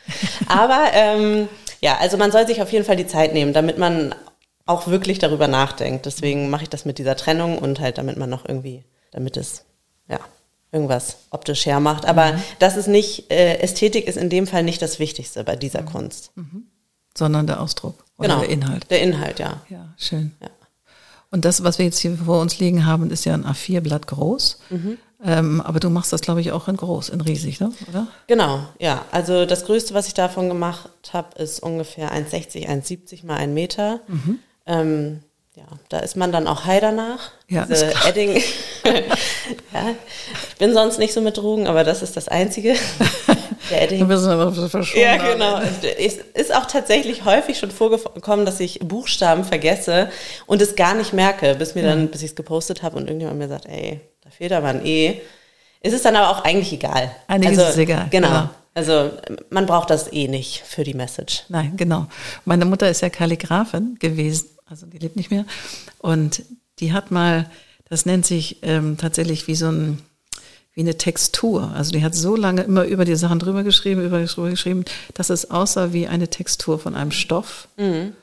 [0.49, 1.49] Aber ähm,
[1.81, 4.13] ja, also man soll sich auf jeden Fall die Zeit nehmen, damit man
[4.67, 6.07] auch wirklich darüber nachdenkt.
[6.07, 9.65] Deswegen mache ich das mit dieser Trennung und halt, damit man noch irgendwie, damit es
[10.73, 12.07] irgendwas optisch hermacht.
[12.07, 12.43] Aber mhm.
[12.59, 15.87] das ist nicht, äh, Ästhetik ist in dem Fall nicht das Wichtigste bei dieser mhm.
[15.87, 16.33] Kunst.
[16.35, 16.65] Mhm.
[17.17, 18.91] Sondern der Ausdruck oder genau, der Inhalt.
[18.91, 19.61] Der Inhalt, ja.
[19.69, 20.33] Ja, schön.
[20.41, 20.49] Ja.
[21.31, 24.59] Und das, was wir jetzt hier vor uns liegen haben, ist ja ein A4-Blatt groß.
[24.71, 24.99] Mhm.
[25.25, 27.73] Ähm, aber du machst das, glaube ich, auch in groß, in riesig, ne?
[27.89, 28.09] oder?
[28.27, 29.05] Genau, ja.
[29.13, 34.01] Also das Größte, was ich davon gemacht habe, ist ungefähr 1,60, 1,70 mal ein Meter.
[34.09, 34.39] Mhm.
[34.67, 35.21] Ähm,
[35.55, 37.31] ja, da ist man dann auch high danach.
[37.47, 38.33] Ja, Diese Edding.
[38.85, 39.91] ja,
[40.51, 42.75] ich bin sonst nicht so mit Drogen, aber das ist das Einzige.
[43.71, 44.09] Der Edding.
[44.09, 44.99] Wir sind aber verschwunden.
[44.99, 45.61] Ja, genau.
[45.99, 50.11] Es ist auch tatsächlich häufig schon vorgekommen, dass ich Buchstaben vergesse
[50.47, 53.39] und es gar nicht merke, bis mir dann, bis ich es gepostet habe und irgendjemand
[53.39, 55.21] mir sagt, ey, da fehlt aber ein E.
[55.83, 57.15] Es ist dann aber auch eigentlich egal.
[57.29, 58.07] Eigentlich also, ist es egal.
[58.11, 58.29] Genau.
[58.29, 58.49] genau.
[58.75, 59.11] Also
[59.51, 61.45] man braucht das eh nicht für die Message.
[61.51, 62.07] Nein, genau.
[62.47, 65.45] Meine Mutter ist ja Kalligrafin gewesen also die lebt nicht mehr.
[65.99, 66.45] Und
[66.79, 67.51] die hat mal,
[67.91, 69.99] das nennt sich ähm, tatsächlich wie so ein,
[70.73, 71.71] wie eine Textur.
[71.75, 75.29] Also die hat so lange immer über die Sachen drüber geschrieben, über drüber geschrieben, dass
[75.29, 77.69] es aussah wie eine Textur von einem Stoff.
[77.77, 78.15] Mhm.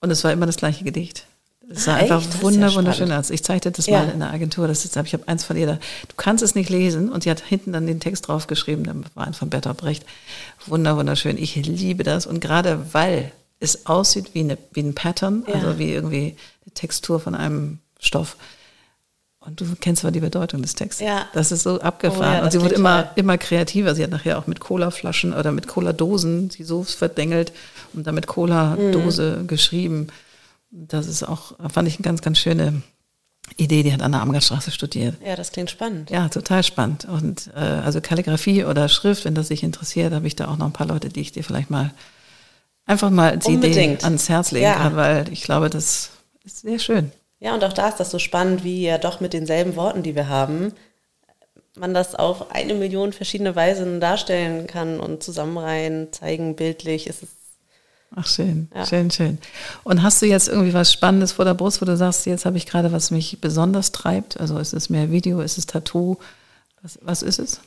[0.00, 1.26] Und es war immer das gleiche Gedicht.
[1.68, 3.30] Es sah ah, einfach wunder, ja wunderschön aus.
[3.30, 3.98] Ich zeigte das ja.
[3.98, 4.68] mal in der Agentur.
[4.68, 5.74] Das ist, ich habe eins von ihr da.
[5.74, 8.84] Du kannst es nicht lesen und sie hat hinten dann den Text draufgeschrieben.
[8.84, 10.06] Der war ein von Bertolt Brecht.
[10.64, 11.36] Wunder, wunderschön.
[11.36, 12.24] Ich liebe das.
[12.24, 15.54] Und gerade weil es aussieht wie, eine, wie ein Pattern, ja.
[15.54, 18.36] also wie irgendwie die Textur von einem Stoff.
[19.40, 21.06] Und du kennst zwar die Bedeutung des Textes.
[21.06, 21.26] Ja.
[21.32, 22.20] Das ist so abgefahren.
[22.20, 23.94] Oh ja, und sie wurde immer, immer kreativer.
[23.94, 27.52] Sie hat nachher auch mit Cola-Flaschen oder mit Cola-Dosen sie so verdengelt
[27.94, 29.46] und dann mit Cola-Dose mhm.
[29.46, 30.08] geschrieben.
[30.70, 32.82] Das ist auch, fand ich eine ganz, ganz schöne
[33.56, 33.82] Idee.
[33.82, 35.14] Die hat an der Amgarstraße studiert.
[35.24, 36.10] Ja, das klingt spannend.
[36.10, 37.06] Ja, total spannend.
[37.06, 40.66] Und äh, also Kalligrafie oder Schrift, wenn das dich interessiert, habe ich da auch noch
[40.66, 41.92] ein paar Leute, die ich dir vielleicht mal
[42.88, 44.74] einfach mal die Idee ans Herz legen ja.
[44.74, 46.10] kann, weil ich glaube, das
[46.44, 47.12] ist sehr schön.
[47.38, 50.16] Ja, und auch da ist das so spannend, wie ja doch mit denselben Worten, die
[50.16, 50.72] wir haben,
[51.76, 57.06] man das auf eine Million verschiedene Weisen darstellen kann und zusammenreihen, zeigen, bildlich.
[57.06, 57.28] ist Es
[58.16, 58.86] Ach, schön, ja.
[58.86, 59.38] schön, schön.
[59.84, 62.56] Und hast du jetzt irgendwie was Spannendes vor der Brust, wo du sagst, jetzt habe
[62.56, 64.40] ich gerade, was mich besonders treibt?
[64.40, 66.16] Also ist es mehr Video, ist es Tattoo?
[66.82, 67.60] Was, was ist es?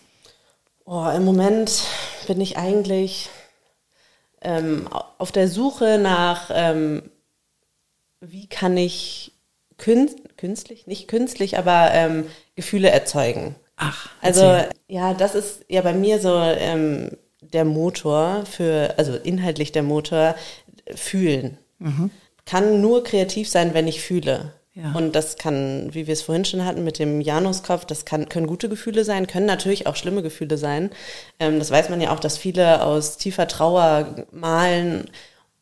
[0.84, 1.84] Oh, Im Moment
[2.27, 3.29] bin ich eigentlich
[4.41, 7.04] ähm, auf der Suche nach, ähm,
[8.19, 9.34] wie kann ich
[9.77, 12.25] künst, künstlich, nicht künstlich, aber ähm,
[12.56, 13.56] Gefühle erzeugen.
[13.75, 19.71] Ach, also ja, das ist ja bei mir so ähm, der Motor für, also inhaltlich
[19.71, 20.36] der Motor,
[20.95, 21.58] fühlen.
[21.80, 22.12] Mhm.
[22.45, 24.54] Kann nur kreativ sein, wenn ich fühle.
[24.73, 24.93] Ja.
[24.93, 28.47] Und das kann, wie wir es vorhin schon hatten mit dem Januskopf, das kann, können
[28.47, 30.91] gute Gefühle sein, können natürlich auch schlimme Gefühle sein.
[31.39, 35.10] Ähm, das weiß man ja auch, dass viele aus tiefer Trauer malen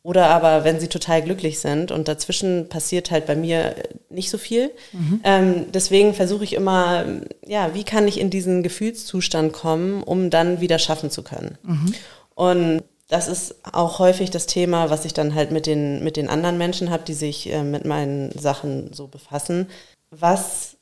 [0.02, 1.90] oder aber wenn sie total glücklich sind.
[1.90, 3.74] Und dazwischen passiert halt bei mir
[4.08, 4.70] nicht so viel.
[4.92, 5.20] Mhm.
[5.24, 7.04] Ähm, deswegen versuche ich immer,
[7.44, 11.58] ja, wie kann ich in diesen Gefühlszustand kommen, um dann wieder schaffen zu können.
[11.64, 11.94] Mhm.
[12.34, 16.28] Und das ist auch häufig das Thema, was ich dann halt mit den, mit den
[16.28, 19.66] anderen Menschen habe, die sich äh, mit meinen Sachen so befassen.
[20.10, 20.76] Was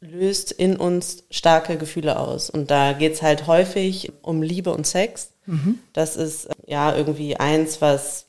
[0.00, 2.48] löst in uns starke Gefühle aus?
[2.48, 5.32] Und da geht es halt häufig um Liebe und Sex.
[5.44, 5.78] Mhm.
[5.92, 8.24] Das ist ja irgendwie eins, was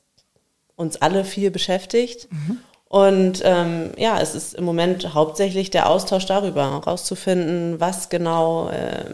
[0.75, 2.27] uns alle viel beschäftigt.
[2.31, 2.57] Mhm.
[2.89, 9.13] Und ähm, ja, es ist im Moment hauptsächlich der Austausch darüber, herauszufinden, was genau ähm,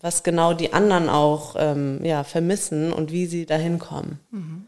[0.00, 4.20] was genau die anderen auch ähm, ja, vermissen und wie sie dahin kommen.
[4.30, 4.66] Mhm.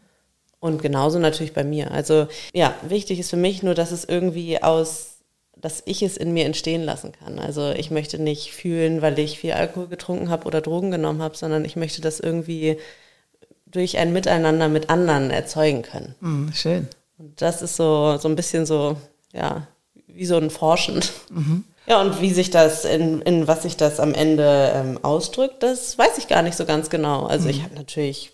[0.59, 1.91] Und genauso natürlich bei mir.
[1.91, 5.17] Also ja, wichtig ist für mich nur, dass es irgendwie aus,
[5.55, 7.39] dass ich es in mir entstehen lassen kann.
[7.39, 11.35] Also ich möchte nicht fühlen, weil ich viel Alkohol getrunken habe oder Drogen genommen habe,
[11.35, 12.77] sondern ich möchte das irgendwie
[13.65, 16.15] durch ein Miteinander mit anderen erzeugen können.
[16.19, 16.87] Mhm, schön.
[17.17, 18.97] Und das ist so, so ein bisschen so,
[19.33, 19.67] ja,
[20.07, 20.99] wie so ein Forschen.
[21.29, 21.63] Mhm.
[21.87, 25.97] Ja, und wie sich das, in, in was sich das am Ende ähm, ausdrückt, das
[25.97, 27.25] weiß ich gar nicht so ganz genau.
[27.25, 27.49] Also mhm.
[27.51, 28.31] ich habe natürlich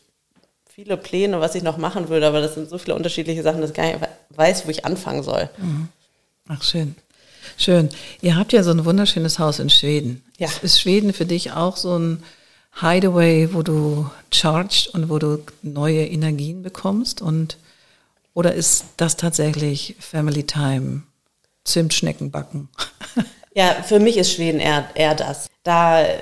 [0.70, 3.72] viele Pläne, was ich noch machen würde, aber das sind so viele unterschiedliche Sachen, dass
[3.72, 5.50] ich gar nicht weiß, wo ich anfangen soll.
[5.58, 5.88] Mhm.
[6.50, 6.96] Ach, schön.
[7.58, 7.90] Schön.
[8.22, 10.24] Ihr habt ja so ein wunderschönes Haus in Schweden.
[10.38, 10.50] Ja.
[10.62, 12.24] Ist Schweden für dich auch so ein
[12.80, 17.22] Hideaway, wo du charged und wo du neue Energien bekommst?
[17.22, 17.58] Und,
[18.34, 21.04] oder ist das tatsächlich Family Time,
[21.64, 22.70] Zimtschnecken backen?
[23.58, 25.48] Ja, für mich ist Schweden eher, eher das.
[25.64, 26.20] Da äh,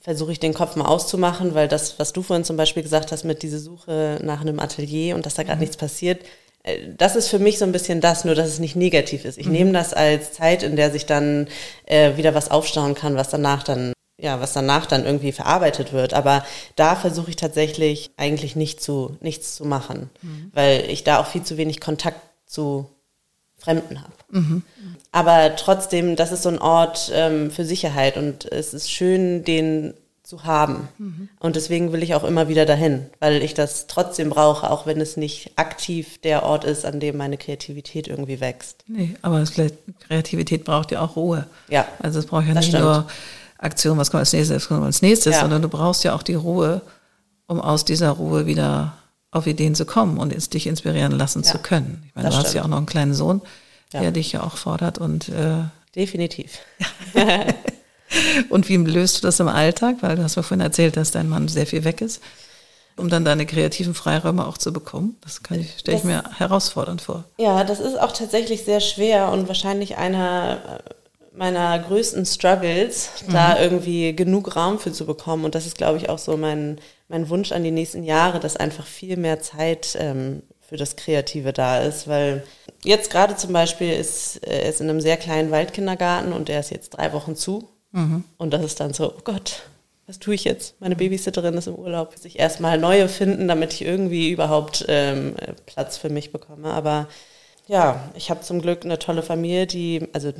[0.00, 3.22] versuche ich den Kopf mal auszumachen, weil das, was du vorhin zum Beispiel gesagt hast
[3.22, 5.60] mit dieser Suche nach einem Atelier und dass da gerade mhm.
[5.60, 6.24] nichts passiert,
[6.64, 9.38] äh, das ist für mich so ein bisschen das, nur dass es nicht negativ ist.
[9.38, 9.52] Ich mhm.
[9.52, 11.46] nehme das als Zeit, in der sich dann
[11.84, 16.14] äh, wieder was aufstauen kann, was danach dann ja, was danach dann irgendwie verarbeitet wird.
[16.14, 20.50] Aber da versuche ich tatsächlich eigentlich nicht zu, nichts zu machen, mhm.
[20.52, 22.90] weil ich da auch viel zu wenig Kontakt zu
[23.58, 24.12] Fremden habe.
[25.16, 29.94] Aber trotzdem, das ist so ein Ort ähm, für Sicherheit und es ist schön, den
[30.22, 30.88] zu haben.
[30.98, 31.30] Mhm.
[31.40, 35.00] Und deswegen will ich auch immer wieder dahin, weil ich das trotzdem brauche, auch wenn
[35.00, 38.84] es nicht aktiv der Ort ist, an dem meine Kreativität irgendwie wächst.
[38.88, 39.42] Nee, aber
[40.06, 41.46] Kreativität braucht ja auch Ruhe.
[41.70, 41.88] Ja.
[41.98, 43.06] Also es braucht ja nicht nur
[43.56, 45.40] Aktion, was kommt als nächstes, was kommt als nächstes, ja.
[45.40, 46.82] sondern du brauchst ja auch die Ruhe,
[47.46, 48.98] um aus dieser Ruhe wieder
[49.30, 51.52] auf Ideen zu kommen und dich inspirieren lassen ja.
[51.52, 52.02] zu können.
[52.06, 52.48] Ich meine, das du stimmt.
[52.48, 53.40] hast ja auch noch einen kleinen Sohn,
[53.92, 54.10] der ja.
[54.10, 56.58] dich ja auch fordert und äh, definitiv.
[58.48, 59.96] Und wie löst du das im Alltag?
[60.00, 62.22] Weil du hast mir vorhin erzählt, dass dein Mann sehr viel weg ist,
[62.96, 65.16] um dann deine kreativen Freiräume auch zu bekommen.
[65.22, 67.24] Das kann ich, stelle ich mir herausfordernd vor.
[67.38, 70.80] Ja, das ist auch tatsächlich sehr schwer und wahrscheinlich einer
[71.34, 73.32] meiner größten Struggles, mhm.
[73.34, 75.44] da irgendwie genug Raum für zu bekommen.
[75.44, 78.56] Und das ist, glaube ich, auch so mein, mein Wunsch an die nächsten Jahre, dass
[78.56, 82.42] einfach viel mehr Zeit ähm, für das Kreative da ist, weil
[82.82, 86.70] jetzt gerade zum Beispiel ist er ist in einem sehr kleinen Waldkindergarten und der ist
[86.70, 87.68] jetzt drei Wochen zu.
[87.92, 88.24] Mhm.
[88.36, 89.62] Und das ist dann so, oh Gott,
[90.06, 90.80] was tue ich jetzt?
[90.80, 92.16] Meine Babysitterin ist im Urlaub.
[92.16, 95.34] Sich erstmal neue finden, damit ich irgendwie überhaupt ähm,
[95.66, 96.72] Platz für mich bekomme.
[96.72, 97.08] Aber
[97.66, 100.32] ja, ich habe zum Glück eine tolle Familie, die, also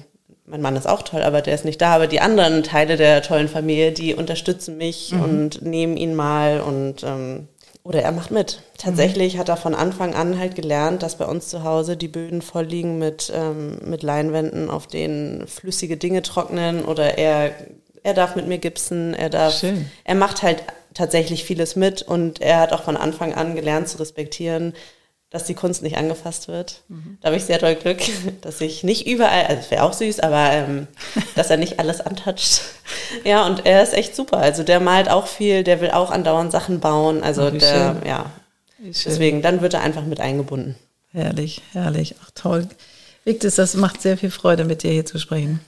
[0.45, 1.95] mein Mann ist auch toll, aber der ist nicht da.
[1.95, 5.23] Aber die anderen Teile der tollen Familie, die unterstützen mich mhm.
[5.23, 7.49] und nehmen ihn mal und ähm,
[7.87, 8.61] oder er macht mit.
[8.79, 9.39] Tatsächlich mhm.
[9.39, 12.65] hat er von Anfang an halt gelernt, dass bei uns zu Hause die Böden voll
[12.65, 17.53] liegen mit, ähm, mit Leinwänden, auf denen flüssige Dinge trocknen oder er,
[18.03, 19.89] er darf mit mir gipsen, er darf, Schön.
[20.03, 23.99] er macht halt tatsächlich vieles mit und er hat auch von Anfang an gelernt zu
[23.99, 24.75] respektieren,
[25.31, 26.83] dass die Kunst nicht angefasst wird.
[26.89, 27.19] Mhm.
[27.21, 28.01] Da habe ich sehr doll Glück,
[28.43, 30.87] dass ich nicht überall, also es wäre auch süß, aber ähm,
[31.35, 32.61] dass er nicht alles antatscht.
[33.25, 34.39] ja, und er ist echt super.
[34.39, 37.23] Also der malt auch viel, der will auch andauernd Sachen bauen.
[37.23, 38.09] Also oh, der, schön.
[38.09, 38.31] ja.
[38.79, 40.77] Deswegen, dann wird er einfach mit eingebunden.
[41.11, 42.15] Herrlich, herrlich.
[42.23, 42.69] Ach toll.
[43.25, 45.61] Victus, das macht sehr viel Freude, mit dir hier zu sprechen.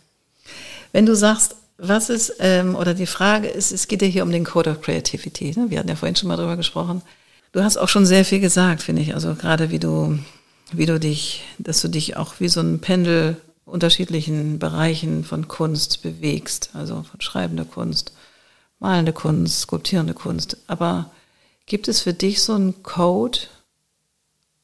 [0.93, 4.31] Wenn du sagst, was ist, ähm, oder die Frage ist, es geht ja hier um
[4.31, 5.59] den Code of Creativity.
[5.59, 5.67] Ne?
[5.69, 7.03] Wir hatten ja vorhin schon mal drüber gesprochen.
[7.53, 9.15] Du hast auch schon sehr viel gesagt, finde ich.
[9.15, 10.19] Also gerade wie du,
[10.73, 16.03] wie du dich, dass du dich auch wie so ein Pendel unterschiedlichen Bereichen von Kunst
[16.03, 16.71] bewegst.
[16.75, 18.13] Also von schreibender Kunst,
[18.79, 20.59] malende Kunst, skulptierende Kunst.
[20.67, 21.11] Aber
[21.67, 23.41] gibt es für dich so einen Code,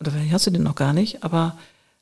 [0.00, 1.56] oder vielleicht hast du den noch gar nicht, aber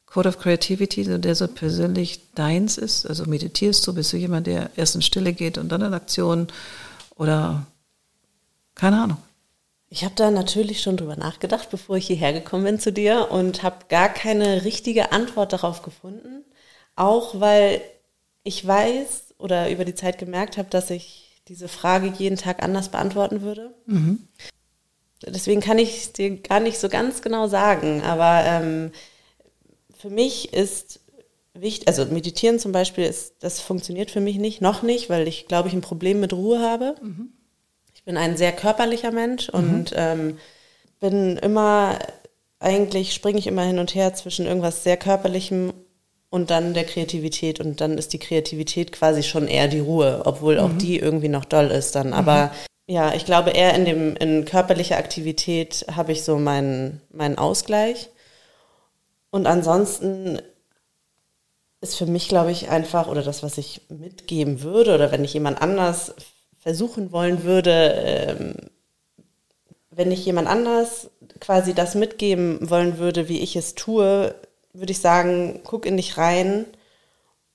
[0.07, 3.07] Code of Creativity, der so persönlich deins ist?
[3.07, 6.49] Also meditierst du, bist du jemand, der erst in Stille geht und dann in Aktion?
[7.17, 7.67] Oder
[8.75, 9.19] keine Ahnung.
[9.93, 13.63] Ich habe da natürlich schon drüber nachgedacht, bevor ich hierher gekommen bin zu dir und
[13.63, 16.47] habe gar keine richtige Antwort darauf gefunden.
[16.97, 17.83] Auch weil
[18.43, 22.89] ich weiß oder über die Zeit gemerkt habe, dass ich diese Frage jeden Tag anders
[22.89, 23.75] beantworten würde.
[23.85, 24.27] Mhm.
[25.27, 28.01] Deswegen kann ich es dir gar nicht so ganz genau sagen.
[28.01, 28.93] Aber ähm,
[29.99, 31.01] für mich ist
[31.53, 35.49] wichtig, also meditieren zum Beispiel, ist, das funktioniert für mich nicht, noch nicht, weil ich
[35.49, 36.95] glaube ich ein Problem mit Ruhe habe.
[37.03, 37.35] Mhm.
[38.03, 39.59] Ich bin ein sehr körperlicher Mensch mhm.
[39.59, 40.39] und ähm,
[40.99, 42.01] bin immer,
[42.59, 45.73] eigentlich springe ich immer hin und her zwischen irgendwas sehr körperlichem
[46.29, 50.57] und dann der Kreativität und dann ist die Kreativität quasi schon eher die Ruhe, obwohl
[50.57, 50.61] mhm.
[50.61, 52.13] auch die irgendwie noch doll ist dann.
[52.13, 52.47] Aber
[52.89, 52.93] mhm.
[52.93, 58.11] ja, ich glaube eher in dem in körperlicher Aktivität habe ich so meinen meinen Ausgleich
[59.31, 60.43] und ansonsten
[61.81, 65.35] ist für mich, glaube ich, einfach, oder das, was ich mitgeben würde, oder wenn ich
[65.35, 66.15] jemand anders
[66.63, 68.55] versuchen wollen würde, ähm,
[69.91, 74.35] wenn ich jemand anders quasi das mitgeben wollen würde, wie ich es tue,
[74.73, 76.67] würde ich sagen, guck in dich rein,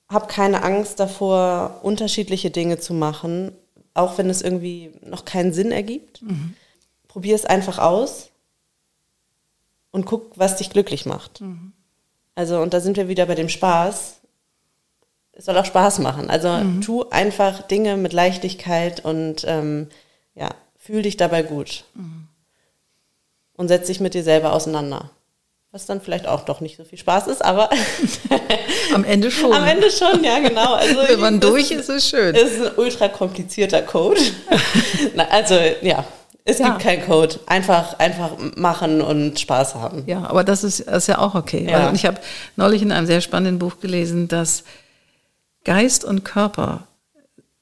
[0.09, 3.53] hab keine Angst davor, unterschiedliche Dinge zu machen,
[3.93, 6.21] auch wenn es irgendwie noch keinen Sinn ergibt.
[6.21, 6.53] Mhm.
[7.07, 8.29] Probier es einfach aus
[9.91, 11.39] und guck, was dich glücklich macht.
[11.39, 11.71] Mhm.
[12.35, 14.16] Also, und da sind wir wieder bei dem Spaß
[15.37, 16.29] es soll auch Spaß machen.
[16.29, 16.81] Also mhm.
[16.81, 19.87] tu einfach Dinge mit Leichtigkeit und ähm,
[20.33, 21.83] ja, fühl dich dabei gut.
[21.93, 22.27] Mhm.
[23.55, 25.11] Und setz dich mit dir selber auseinander.
[25.71, 27.69] Was dann vielleicht auch doch nicht so viel Spaß ist, aber
[28.93, 29.53] am Ende schon.
[29.53, 30.73] Am Ende schon, ja, genau.
[30.75, 32.35] Also Wenn man durch ist, ist es schön.
[32.35, 34.21] Es ist ein ultra komplizierter Code.
[35.15, 36.03] Na, also ja,
[36.45, 36.69] es ja.
[36.69, 37.39] gibt keinen Code.
[37.45, 40.03] Einfach, einfach machen und Spaß haben.
[40.07, 41.67] Ja, aber das ist, das ist ja auch okay.
[41.69, 41.91] Ja.
[41.93, 42.19] ich habe
[42.55, 44.63] neulich in einem sehr spannenden Buch gelesen, dass
[45.67, 46.87] Geist und Körper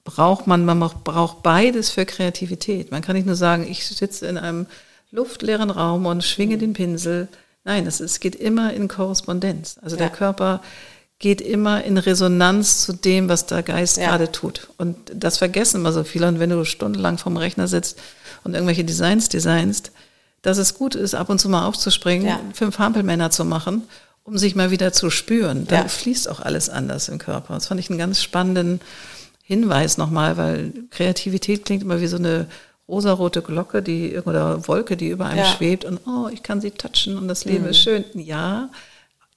[0.03, 2.91] braucht man, man braucht beides für Kreativität.
[2.91, 4.67] Man kann nicht nur sagen, ich sitze in einem
[5.09, 7.27] luftleeren Raum und schwinge den Pinsel.
[7.63, 9.79] Nein, es, es geht immer in Korrespondenz.
[9.81, 10.03] Also ja.
[10.03, 10.61] der Körper
[11.17, 14.09] geht immer in Resonanz zu dem, was der Geist ja.
[14.09, 14.69] gerade tut.
[14.77, 16.27] Und das vergessen immer so viele.
[16.27, 17.97] Und wenn du stundenlang vorm Rechner sitzt
[18.43, 19.91] und irgendwelche Designs designst,
[20.43, 22.39] dass es gut ist, ab und zu mal aufzuspringen, ja.
[22.53, 23.81] fünf Hampelmänner zu machen
[24.25, 25.65] um sich mal wieder zu spüren.
[25.67, 25.87] Da ja.
[25.87, 27.53] fließt auch alles anders im Körper.
[27.53, 28.81] Das fand ich einen ganz spannenden
[29.43, 32.47] Hinweis nochmal, weil Kreativität klingt immer wie so eine
[32.87, 35.45] rosarote Glocke, die oder Wolke, die über einem Ja.
[35.45, 37.69] schwebt und oh, ich kann sie touchen und das Leben Mhm.
[37.69, 38.03] ist schön.
[38.15, 38.69] Ja,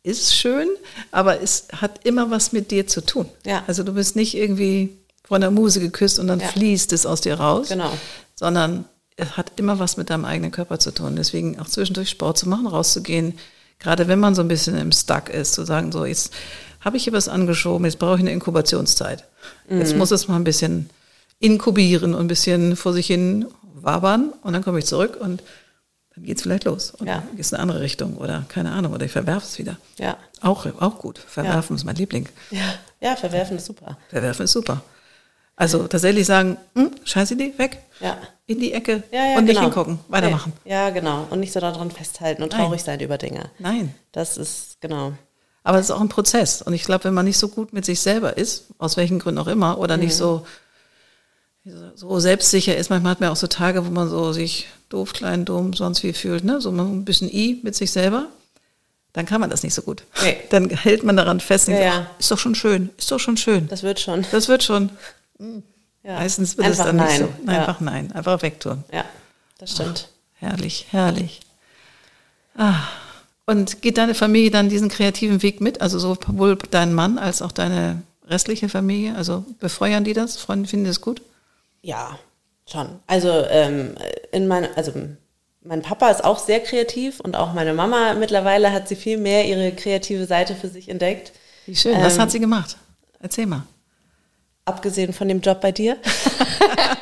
[0.03, 0.69] ist schön,
[1.11, 3.29] aber es hat immer was mit dir zu tun.
[3.45, 3.63] Ja.
[3.67, 6.49] Also du bist nicht irgendwie von der Muse geküsst und dann Ja.
[6.49, 7.93] fließt es aus dir raus, Genau.
[8.35, 11.17] sondern es hat immer was mit deinem eigenen Körper zu tun.
[11.17, 13.35] Deswegen auch zwischendurch Sport zu machen, rauszugehen,
[13.79, 16.33] gerade wenn man so ein bisschen im Stuck ist, zu sagen, so jetzt
[16.81, 19.25] habe ich hier was angeschoben, jetzt brauche ich eine Inkubationszeit.
[19.69, 19.99] Jetzt Mhm.
[19.99, 20.91] muss es mal ein bisschen
[21.41, 25.43] inkubieren und ein bisschen vor sich hin wabern und dann komme ich zurück und
[26.15, 26.91] dann geht's vielleicht los.
[26.93, 27.23] Und Ja.
[27.27, 29.77] dann geht's in eine andere Richtung oder keine Ahnung, oder ich verwerfe es wieder.
[29.99, 30.17] Ja.
[30.41, 31.19] Auch, auch gut.
[31.19, 32.29] Verwerfen ist mein Liebling.
[32.51, 33.97] Ja, ja verwerfen ist super.
[34.09, 34.83] Verwerfen ist super.
[35.61, 37.79] Also tatsächlich sagen, hm, scheiß Idee, weg.
[38.01, 38.17] Ja.
[38.47, 39.67] In die Ecke Ja, ja, und nicht genau.
[39.67, 39.99] hingucken.
[40.09, 40.53] Weitermachen.
[40.65, 40.71] Nee.
[40.73, 41.27] Ja, genau.
[41.31, 42.61] Und nicht so daran festhalten und Nein.
[42.61, 43.51] traurig sein über Dinge.
[43.59, 43.95] Nein.
[44.13, 45.13] Das ist, genau.
[45.65, 46.63] Aber es ist auch ein Prozess.
[46.63, 49.41] Und ich glaube, wenn man nicht so gut mit sich selber ist, aus welchen Gründen
[49.41, 50.47] auch immer, oder nicht so,
[51.95, 55.45] so selbstsicher ist, manchmal hat man auch so Tage, wo man so sich doof, klein,
[55.45, 56.61] dumm, sonst wie fühlt, ne?
[56.61, 58.27] so ein bisschen I mit sich selber,
[59.13, 60.05] dann kann man das nicht so gut.
[60.23, 60.37] Nee.
[60.51, 62.07] Dann hält man daran fest und Ja, denkt, ja.
[62.15, 63.69] "Ach, ist doch schon schön, ist doch schon schön.
[63.69, 64.25] Das wird schon.
[64.31, 64.91] Das wird schon.
[65.39, 66.15] Ja.
[66.19, 67.07] Meistens wird Einfach es dann nein.
[67.09, 67.29] nicht so.
[67.45, 67.61] Nein, Ja.
[67.61, 68.85] Einfach nein, einfach wegtun.
[68.93, 69.05] Ja,
[69.59, 70.09] das stimmt.
[70.35, 71.41] Herrlich, herrlich.
[72.57, 72.75] Ah.
[73.47, 75.81] Und geht deine Familie dann diesen kreativen Weg mit?
[75.81, 79.15] Also sowohl dein Mann als auch deine restliche Familie?
[79.17, 80.37] Also befeuern die das?
[80.37, 81.23] Freunde finden das gut?
[81.81, 82.19] Ja,
[82.71, 82.99] schon.
[83.07, 83.95] Also ähm,
[84.33, 84.93] in mein, also
[85.63, 89.47] mein Papa ist auch sehr kreativ und auch meine Mama mittlerweile hat sie viel mehr
[89.47, 91.33] ihre kreative Seite für sich entdeckt.
[91.67, 91.97] Wie schön.
[92.03, 92.77] Was Ähm, hat sie gemacht?
[93.21, 93.63] Erzähl mal.
[94.69, 95.97] Abgesehen von dem Job bei dir.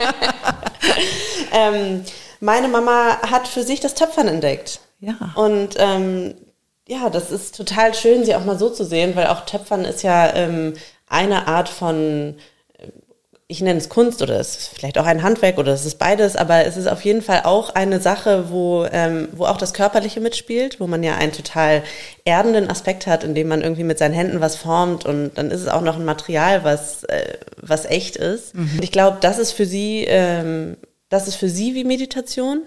[1.52, 2.05] ähm,
[2.40, 4.81] meine Mama hat für sich das Töpfern entdeckt.
[5.00, 5.33] Ja.
[5.35, 6.35] Und ähm,
[6.87, 10.02] ja, das ist total schön, sie auch mal so zu sehen, weil auch Töpfern ist
[10.02, 10.74] ja ähm,
[11.09, 12.37] eine Art von,
[13.48, 16.35] ich nenne es Kunst oder es ist vielleicht auch ein Handwerk oder es ist beides,
[16.35, 20.20] aber es ist auf jeden Fall auch eine Sache, wo, ähm, wo auch das Körperliche
[20.20, 21.85] mitspielt, wo man ja einen total
[22.24, 25.68] erdenden Aspekt hat, indem man irgendwie mit seinen Händen was formt und dann ist es
[25.68, 28.52] auch noch ein Material, was, äh, was echt ist.
[28.76, 30.76] Und ich glaube, das ist für sie, ähm,
[31.09, 32.62] das ist für sie wie Meditation.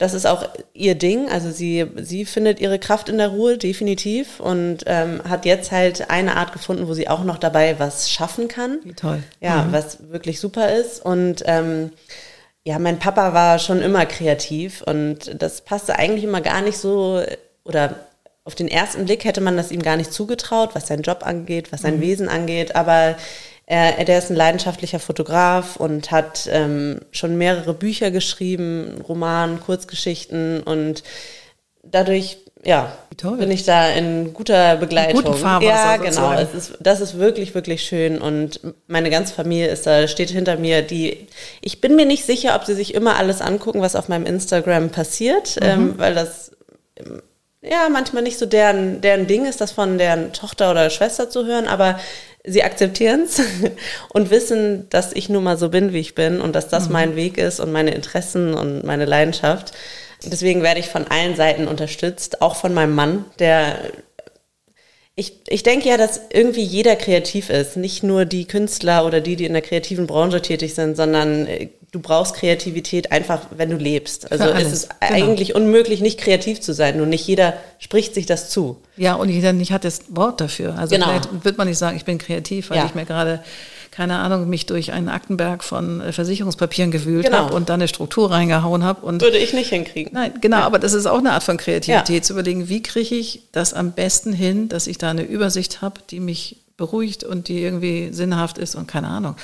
[0.00, 1.28] Das ist auch ihr Ding.
[1.28, 4.40] Also sie, sie findet ihre Kraft in der Ruhe, definitiv.
[4.40, 8.48] Und ähm, hat jetzt halt eine Art gefunden, wo sie auch noch dabei was schaffen
[8.48, 8.78] kann.
[8.82, 9.22] Wie toll.
[9.42, 11.04] Ja, was wirklich super ist.
[11.04, 11.90] Und ähm,
[12.64, 17.22] ja, mein Papa war schon immer kreativ und das passte eigentlich immer gar nicht so,
[17.64, 17.96] oder
[18.44, 21.72] auf den ersten Blick hätte man das ihm gar nicht zugetraut, was seinen Job angeht,
[21.72, 23.16] was sein Wesen angeht, aber
[23.70, 30.60] er, der ist ein leidenschaftlicher Fotograf und hat ähm, schon mehrere Bücher geschrieben, Roman, Kurzgeschichten
[30.64, 31.04] und
[31.84, 33.38] dadurch, ja, toll.
[33.38, 35.22] bin ich da in guter Begleitung.
[35.22, 36.32] guten Fahrwasser ja, genau.
[36.32, 40.56] Es ist, das ist wirklich, wirklich schön und meine ganze Familie ist da, steht hinter
[40.56, 40.82] mir.
[40.82, 41.28] Die,
[41.60, 44.90] ich bin mir nicht sicher, ob sie sich immer alles angucken, was auf meinem Instagram
[44.90, 45.66] passiert, Mhm.
[45.68, 46.50] ähm, weil das
[46.96, 47.22] ähm,
[47.62, 51.46] ja manchmal nicht so deren, deren Ding ist, das von deren Tochter oder Schwester zu
[51.46, 52.00] hören, aber
[52.44, 53.40] sie akzeptieren es
[54.08, 56.92] und wissen, dass ich nun mal so bin, wie ich bin und dass das Mhm.
[56.92, 59.72] mein Weg ist und meine Interessen und meine Leidenschaft.
[60.24, 63.78] Deswegen werde ich von allen Seiten unterstützt, auch von meinem Mann, der
[65.16, 67.76] ich, ich denke ja, dass irgendwie jeder kreativ ist.
[67.76, 71.68] Nicht nur die Künstler oder die, die in der kreativen Branche tätig sind, sondern äh,
[71.92, 74.30] du brauchst Kreativität einfach, wenn du lebst.
[74.30, 75.12] Also es ist genau.
[75.12, 76.96] eigentlich unmöglich, nicht kreativ zu sein.
[76.96, 78.78] Nur nicht jeder spricht sich das zu.
[78.96, 80.78] Ja, und jeder nicht hat das Wort dafür.
[80.78, 81.08] Also Genau.
[81.08, 82.86] vielleicht wird man nicht sagen, ich bin kreativ, weil Ja.
[82.86, 83.42] ich mir gerade,
[84.00, 87.36] keine Ahnung, mich durch einen Aktenberg von äh, Versicherungspapieren gewühlt Genau.
[87.36, 90.10] habe und da eine Struktur reingehauen habe und Würde ich nicht hinkriegen.
[90.14, 92.22] Nein, genau, aber das ist auch eine Art von Kreativität, Ja.
[92.22, 96.00] zu überlegen, wie kriege ich das am besten hin, dass ich da eine Übersicht habe,
[96.10, 99.36] die mich beruhigt und die irgendwie sinnhaft ist und keine Ahnung.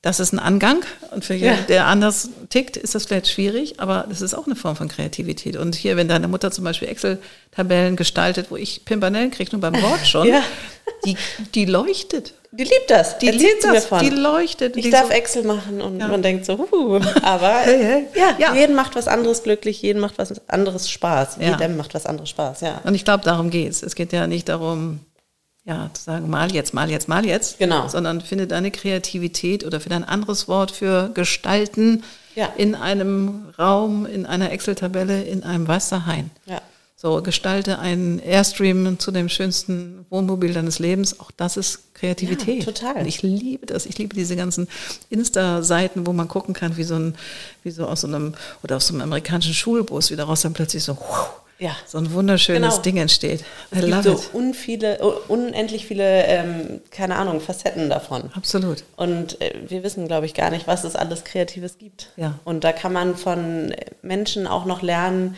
[0.00, 0.78] Das ist ein Angang
[1.10, 1.66] und für jemanden, Ja.
[1.66, 5.56] der anders tickt, ist das vielleicht schwierig, aber das ist auch eine Form von Kreativität.
[5.58, 9.74] Und hier, wenn deine Mutter zum Beispiel Excel-Tabellen gestaltet, wo ich Pimpernellen kriege, nur beim
[9.82, 10.42] Wort schon, Ja.
[11.04, 11.18] die,
[11.54, 12.32] die leuchtet.
[12.52, 13.18] Die liebt das.
[13.18, 14.00] Die Erzählt liebt das, von.
[14.00, 14.76] die leuchtet.
[14.76, 16.08] ich die darf so- Excel machen und Ja.
[16.08, 18.06] man denkt so, huh, aber Hey, hey.
[18.14, 18.54] Ja, Ja.
[18.54, 21.36] jeden macht was anderes glücklich, jeden macht was anderes Spaß.
[21.40, 21.50] Ja.
[21.58, 22.80] Jedem macht was anderes Spaß, ja.
[22.84, 23.82] Und ich glaube, darum geht's.
[23.84, 24.98] Es geht ja nicht darum,
[25.64, 27.58] ja, zu sagen, mal jetzt, mal jetzt, mal jetzt.
[27.58, 27.86] Genau.
[27.86, 32.02] Sondern finde deine Kreativität oder finde ein anderes Wort für gestalten
[32.34, 32.48] Ja.
[32.56, 36.30] in einem Raum, in einer Excel-Tabelle, in einem Wasserhain.
[36.46, 36.60] Ja.
[37.02, 41.18] So, gestalte einen Airstream zu dem schönsten Wohnmobil deines Lebens.
[41.18, 42.66] Auch das ist Kreativität.
[42.66, 42.96] Ja, total.
[42.96, 43.86] Und ich liebe das.
[43.86, 44.68] Ich liebe diese ganzen
[45.08, 47.14] Insta-Seiten, wo man gucken kann, wie so ein,
[47.62, 50.84] wie so aus so einem, oder aus so einem amerikanischen Schulbus, wie daraus dann plötzlich
[50.84, 50.98] so,
[51.58, 51.74] ja.
[51.86, 52.82] so ein wunderschönes genau.
[52.82, 53.46] Ding entsteht.
[53.74, 54.98] I es gibt so unviele,
[55.28, 58.30] unendlich viele, ähm, keine Ahnung, Facetten davon.
[58.34, 58.84] Absolut.
[58.96, 62.10] Und äh, wir wissen, glaube ich, gar nicht, was es alles Kreatives gibt.
[62.18, 62.38] Ja.
[62.44, 65.34] Und da kann man von Menschen auch noch lernen,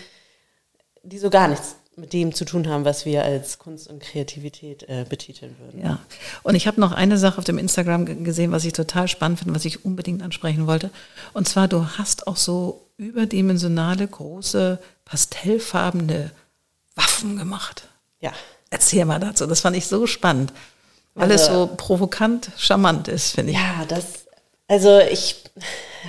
[1.03, 4.89] die so gar nichts mit dem zu tun haben, was wir als Kunst und Kreativität
[4.89, 5.85] äh, betiteln würden.
[5.85, 5.99] Ja,
[6.43, 9.55] und ich habe noch eine Sache auf dem Instagram gesehen, was ich total spannend finde,
[9.55, 10.91] was ich unbedingt ansprechen wollte.
[11.35, 16.31] Und zwar, du hast auch so überdimensionale, große, pastellfarbene
[16.95, 17.89] Waffen gemacht.
[18.21, 18.33] Ja.
[18.71, 20.55] Erzähl mal dazu, das fand ich so spannend,
[21.15, 23.59] weil also, es so provokant charmant ist, finde ich.
[23.59, 24.25] Ja, das,
[24.67, 25.45] also ich,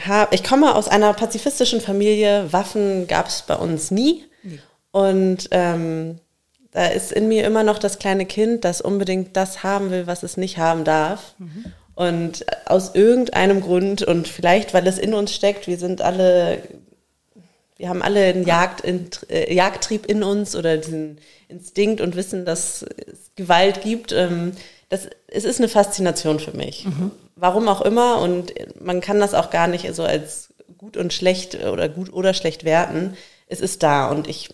[0.07, 4.23] hab, ich komme aus einer pazifistischen Familie, Waffen gab es bei uns nie.
[4.93, 6.19] Und ähm,
[6.71, 10.21] da ist in mir immer noch das kleine Kind, das unbedingt das haben will, was
[10.21, 11.33] es nicht haben darf.
[11.39, 11.65] Mhm.
[11.95, 16.61] Und aus irgendeinem Grund und vielleicht, weil es in uns steckt, wir sind alle,
[17.77, 21.17] wir haben alle einen Jagd, in, äh, Jagdtrieb in uns oder diesen
[21.47, 24.11] Instinkt und wissen, dass es Gewalt gibt.
[24.11, 24.51] Ähm,
[24.89, 26.85] das, es ist eine Faszination für mich.
[26.85, 27.09] Mhm.
[27.35, 31.63] Warum auch immer und man kann das auch gar nicht so als gut und schlecht
[31.65, 33.17] oder gut oder schlecht werten.
[33.47, 34.49] Es ist da und ich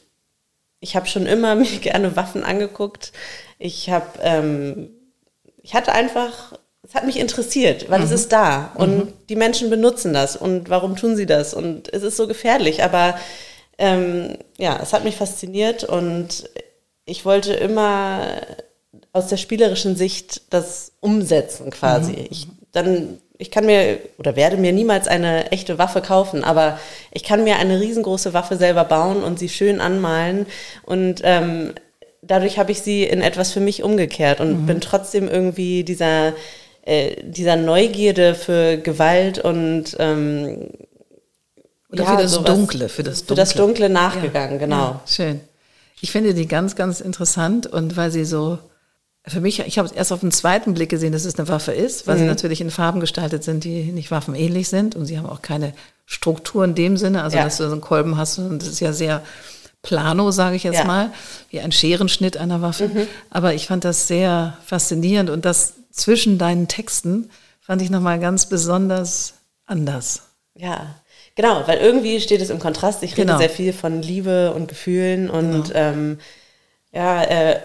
[0.79, 3.11] ich habe schon immer mir gerne Waffen angeguckt.
[3.57, 4.89] Ich habe, ähm,
[5.61, 6.53] ich hatte einfach,
[6.83, 8.05] es hat mich interessiert, weil mhm.
[8.05, 9.13] es ist da und mhm.
[9.29, 13.17] die Menschen benutzen das und warum tun sie das und es ist so gefährlich, aber
[13.77, 16.49] ähm, ja, es hat mich fasziniert und
[17.05, 18.41] ich wollte immer
[19.13, 22.11] aus der spielerischen Sicht das umsetzen quasi.
[22.11, 22.27] Mhm.
[22.29, 26.77] Ich, dann ich kann mir oder werde mir niemals eine echte Waffe kaufen, aber
[27.11, 30.45] ich kann mir eine riesengroße Waffe selber bauen und sie schön anmalen
[30.83, 31.73] und ähm,
[32.21, 34.65] dadurch habe ich sie in etwas für mich umgekehrt und mhm.
[34.67, 36.33] bin trotzdem irgendwie dieser
[36.83, 40.71] äh, dieser Neugierde für Gewalt und ähm,
[41.91, 44.65] oder ja, für das sowas, Dunkle, für das Dunkle, für das Dunkle nachgegangen, ja.
[44.65, 44.75] genau.
[44.75, 45.39] Ja, schön.
[46.01, 48.59] Ich finde die ganz, ganz interessant und weil sie so
[49.29, 51.71] für mich, ich habe es erst auf den zweiten Blick gesehen, dass es eine Waffe
[51.71, 52.19] ist, weil mhm.
[52.19, 55.73] sie natürlich in Farben gestaltet sind, die nicht waffenähnlich sind und sie haben auch keine
[56.05, 57.43] Struktur in dem Sinne, also ja.
[57.43, 59.21] dass du so einen Kolben hast und das ist ja sehr
[59.81, 60.85] plano, sage ich jetzt ja.
[60.85, 61.11] mal,
[61.49, 62.89] wie ein Scherenschnitt einer Waffe.
[62.89, 63.07] Mhm.
[63.29, 67.29] Aber ich fand das sehr faszinierend und das zwischen deinen Texten
[67.61, 70.23] fand ich nochmal ganz besonders anders.
[70.55, 70.95] Ja,
[71.35, 73.03] genau, weil irgendwie steht es im Kontrast.
[73.03, 73.37] Ich rede genau.
[73.37, 75.75] sehr viel von Liebe und Gefühlen und genau.
[75.75, 76.19] ähm,
[76.91, 77.59] ja, äh,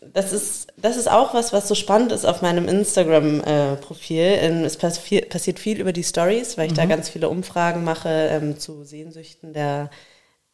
[0.00, 4.18] das ist, das ist auch was, was so spannend ist auf meinem Instagram-Profil.
[4.18, 6.76] Äh, es passi passiert viel über die Stories, weil ich mhm.
[6.76, 9.90] da ganz viele Umfragen mache ähm, zu Sehnsüchten der,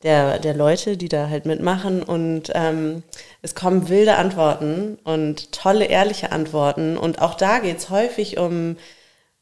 [0.02, 2.02] der, der Leute, die da halt mitmachen.
[2.02, 3.04] Und ähm,
[3.40, 6.96] es kommen wilde Antworten und tolle, ehrliche Antworten.
[6.96, 8.76] Und auch da geht es häufig um,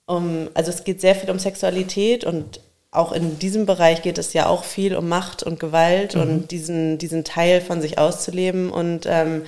[0.05, 4.35] um, also es geht sehr viel um Sexualität und auch in diesem Bereich geht es
[4.35, 6.21] ja auch viel um Macht und Gewalt mhm.
[6.21, 8.71] und diesen, diesen Teil von sich auszuleben.
[8.71, 9.47] Und ähm,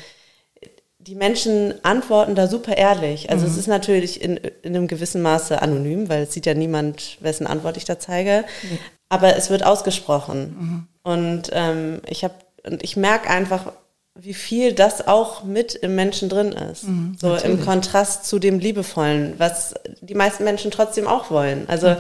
[1.07, 3.31] die Menschen antworten da super ehrlich.
[3.31, 3.53] Also mhm.
[3.53, 7.47] es ist natürlich in, in, einem gewissen Maße anonym, weil es sieht ja niemand, wessen
[7.47, 8.45] Antwort ich da zeige.
[8.63, 8.79] Mhm.
[9.09, 10.57] Aber es wird ausgesprochen.
[10.59, 10.87] Mhm.
[11.03, 12.35] Und ähm, ich habe
[12.65, 13.73] und ich merke einfach,
[14.17, 16.85] wie viel das auch mit im Menschen drin ist.
[16.85, 17.59] Mhm, so natürlich.
[17.59, 21.65] im Kontrast zu dem Liebevollen, was die meisten Menschen trotzdem auch wollen.
[21.69, 21.95] Also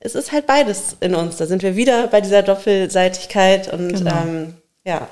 [0.00, 1.36] es ist halt beides in uns.
[1.36, 4.22] Da sind wir wieder bei dieser Doppelseitigkeit und genau.
[4.22, 5.08] ähm, ja.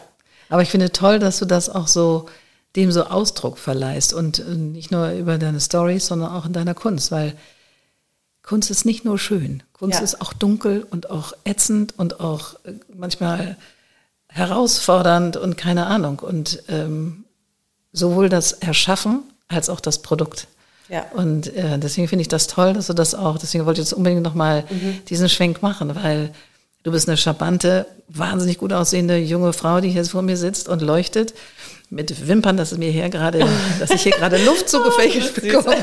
[0.50, 2.26] Aber ich finde toll, dass du das auch so
[2.76, 6.74] dem so Ausdruck verleihst und äh, nicht nur über deine Stories, sondern auch in deiner
[6.74, 7.34] Kunst, weil
[8.42, 10.04] Kunst ist nicht nur schön, Kunst ja.
[10.04, 13.56] ist auch dunkel und auch ätzend und auch äh, manchmal
[14.28, 17.24] herausfordernd und keine Ahnung und ähm,
[17.92, 20.48] sowohl das Erschaffen als auch das Produkt.
[20.88, 21.06] Ja.
[21.14, 23.94] Und äh, deswegen finde ich das toll, dass du das auch, deswegen wollte ich jetzt
[23.94, 25.04] unbedingt nochmal mhm.
[25.08, 26.34] diesen Schwenk machen, weil
[26.85, 30.80] du bist eine charmante, wahnsinnig gut aussehende junge Frau, die hier vor mir sitzt und
[30.80, 31.35] leuchtet
[31.91, 33.45] mit Wimpern, dass es mir hier gerade,
[33.80, 35.76] dass ich hier gerade Luft zugefächelt oh, bekomme.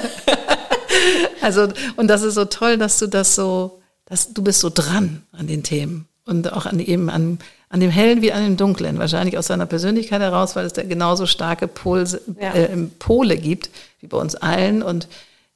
[1.41, 5.24] also, und das ist so toll, dass du das so, dass du bist so dran
[5.32, 7.39] an den Themen und auch an eben an,
[7.70, 8.99] an dem Hellen wie an dem Dunklen.
[8.99, 12.54] Wahrscheinlich aus seiner Persönlichkeit heraus, weil es da genauso starke Pole, ja.
[12.54, 13.70] äh, Pole gibt,
[14.02, 14.84] wie bei uns allen.
[14.84, 15.08] Und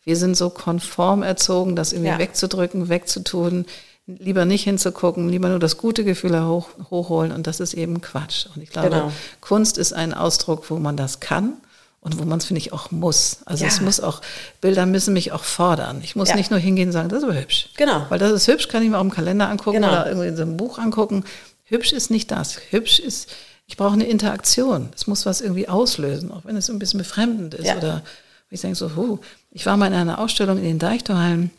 [0.04, 2.20] wir sind so konform erzogen, das irgendwie ja.
[2.20, 3.66] wegzudrücken, wegzutun
[4.08, 8.45] lieber nicht hinzugucken, lieber nur das gute Gefühl hoch, hochholen und das ist eben Quatsch.
[8.56, 9.12] Und ich glaube, genau.
[9.41, 11.53] Kunst ist ein Ausdruck, wo man das kann
[12.01, 13.39] und wo man es, finde ich, auch muss.
[13.45, 13.70] Also ja.
[13.70, 14.22] es muss auch,
[14.62, 16.01] Bilder müssen mich auch fordern.
[16.03, 16.36] Ich muss ja.
[16.36, 17.70] nicht nur hingehen und sagen, das ist aber hübsch.
[17.78, 18.06] Genau.
[18.10, 19.91] Weil das ist hübsch, kann ich mir auch im Kalender angucken genau.
[19.91, 21.24] oder irgendwie in so einem Buch angucken.
[21.64, 22.60] Hübsch ist nicht das.
[22.70, 23.32] Hübsch ist,
[23.66, 24.89] ich brauche eine Interaktion.
[24.95, 27.66] Es muss was irgendwie auslösen, auch wenn es ein bisschen befremdend ist.
[27.66, 27.78] Ja.
[27.78, 28.03] Oder
[28.51, 29.18] ich denke so, huh.
[29.49, 31.49] ich war mal in einer Ausstellung in den Deichtorhallen,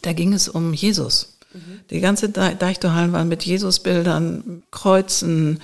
[0.00, 1.31] da ging es um Jesus.
[1.90, 5.60] Die ganze Deichtorhallen waren mit Jesusbildern, Kreuzen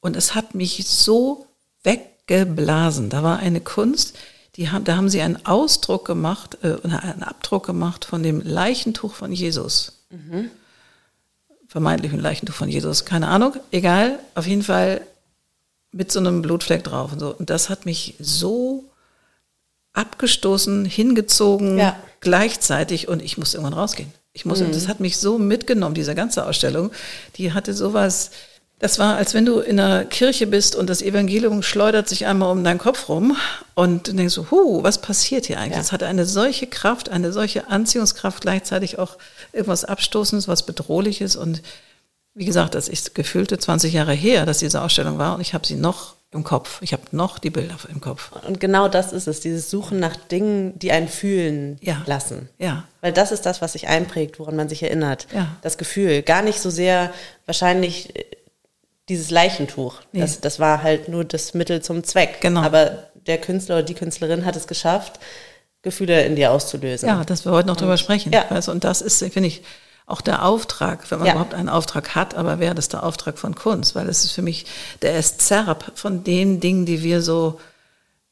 [0.00, 1.46] Und es hat mich so
[1.82, 3.10] weggeblasen.
[3.10, 4.16] Da war eine Kunst,
[4.56, 9.14] die haben, da haben sie einen Ausdruck gemacht, äh, einen Abdruck gemacht von dem Leichentuch
[9.14, 10.04] von Jesus.
[10.10, 10.50] Mhm.
[11.68, 15.02] Vermeintlichen Leichentuch von Jesus, keine Ahnung, egal, auf jeden Fall
[15.92, 17.34] mit so einem Blutfleck drauf und so.
[17.34, 18.84] Und das hat mich so
[19.92, 21.96] abgestoßen, hingezogen, ja.
[22.20, 24.12] gleichzeitig und ich musste irgendwann rausgehen.
[24.32, 24.72] Ich muss, mhm.
[24.72, 26.90] das hat mich so mitgenommen, diese ganze Ausstellung.
[27.36, 28.30] Die hatte sowas,
[28.78, 32.50] das war, als wenn du in einer Kirche bist und das Evangelium schleudert sich einmal
[32.50, 33.36] um deinen Kopf rum
[33.74, 35.84] und du denkst so, hu, was passiert hier eigentlich?
[35.84, 35.92] Ja.
[35.92, 39.18] hatte eine solche Kraft, eine solche Anziehungskraft, gleichzeitig auch
[39.52, 41.60] irgendwas Abstoßendes, was Bedrohliches und
[42.40, 45.66] wie gesagt, das ist gefühlte 20 Jahre her, dass diese Ausstellung war und ich habe
[45.66, 46.80] sie noch im Kopf.
[46.80, 48.30] Ich habe noch die Bilder im Kopf.
[48.48, 52.02] Und genau das ist es, dieses Suchen nach Dingen, die einen fühlen ja.
[52.06, 52.48] lassen.
[52.56, 52.84] Ja.
[53.02, 55.26] Weil das ist das, was sich einprägt, woran man sich erinnert.
[55.34, 55.54] Ja.
[55.60, 56.22] Das Gefühl.
[56.22, 57.12] Gar nicht so sehr
[57.44, 58.24] wahrscheinlich äh,
[59.10, 59.96] dieses Leichentuch.
[60.12, 60.20] Nee.
[60.20, 62.40] Das, das war halt nur das Mittel zum Zweck.
[62.40, 62.62] Genau.
[62.62, 65.20] Aber der Künstler oder die Künstlerin hat es geschafft,
[65.82, 67.06] Gefühle in dir auszulösen.
[67.06, 68.32] Ja, dass wir heute noch und, drüber sprechen.
[68.32, 68.46] Ja.
[68.48, 69.62] Also, und das ist, finde ich,
[70.10, 71.32] auch der Auftrag, wenn man ja.
[71.34, 74.42] überhaupt einen Auftrag hat, aber wäre das der Auftrag von Kunst, weil es ist für
[74.42, 74.66] mich
[75.02, 77.60] der Eszerb von den Dingen, die wir so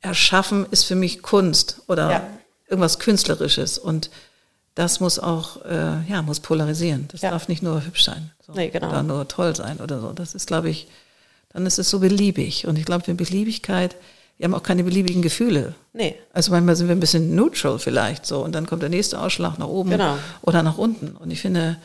[0.01, 2.27] erschaffen, ist für mich Kunst oder ja.
[2.69, 4.11] irgendwas Künstlerisches und
[4.75, 7.09] das muss auch, äh, ja, muss polarisieren.
[7.11, 7.31] Das ja.
[7.31, 8.89] darf nicht nur hübsch sein so, nee, genau.
[8.89, 10.13] oder nur toll sein oder so.
[10.13, 10.89] Das ist, glaube ich,
[11.51, 13.97] dann ist es so beliebig und ich glaube, für Beliebigkeit
[14.39, 15.75] wir haben auch keine beliebigen Gefühle.
[15.93, 16.15] Nee.
[16.33, 19.59] Also manchmal sind wir ein bisschen neutral vielleicht so und dann kommt der nächste Ausschlag
[19.59, 20.17] nach oben genau.
[20.43, 21.17] oder nach unten.
[21.17, 21.77] Und ich finde,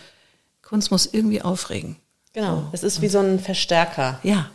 [0.62, 1.98] Kunst muss irgendwie aufregen.
[2.32, 2.58] Genau.
[2.58, 2.70] So.
[2.72, 4.20] Es ist wie so ein Verstärker.
[4.24, 4.50] Ja.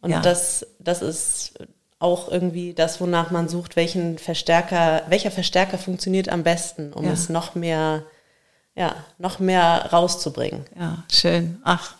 [0.00, 0.20] Und ja.
[0.20, 1.54] das, das ist
[1.98, 7.12] auch irgendwie das, wonach man sucht, welchen Verstärker, welcher Verstärker funktioniert am besten, um ja.
[7.12, 8.04] es noch mehr,
[8.76, 10.64] ja, noch mehr rauszubringen.
[10.78, 11.58] Ja, schön.
[11.64, 11.94] Ach,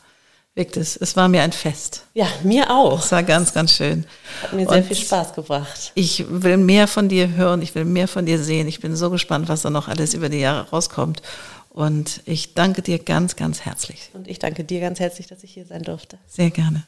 [0.59, 2.02] Wirklich, es war mir ein Fest.
[2.14, 2.98] Ja, mir auch.
[2.98, 4.04] Es war ganz, ganz schön.
[4.42, 5.92] Hat mir sehr Und viel Spaß gebracht.
[5.94, 8.66] Ich will mehr von dir hören, ich will mehr von dir sehen.
[8.66, 11.22] Ich bin so gespannt, was da noch alles über die Jahre rauskommt.
[11.68, 14.11] Und ich danke dir ganz, ganz herzlich.
[14.14, 16.18] Und ich danke dir ganz herzlich, dass ich hier sein durfte.
[16.26, 16.82] Sehr gerne.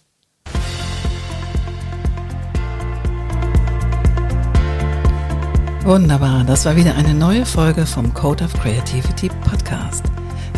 [5.84, 10.02] Wunderbar, das war wieder eine neue Folge vom Code of Creativity Podcast.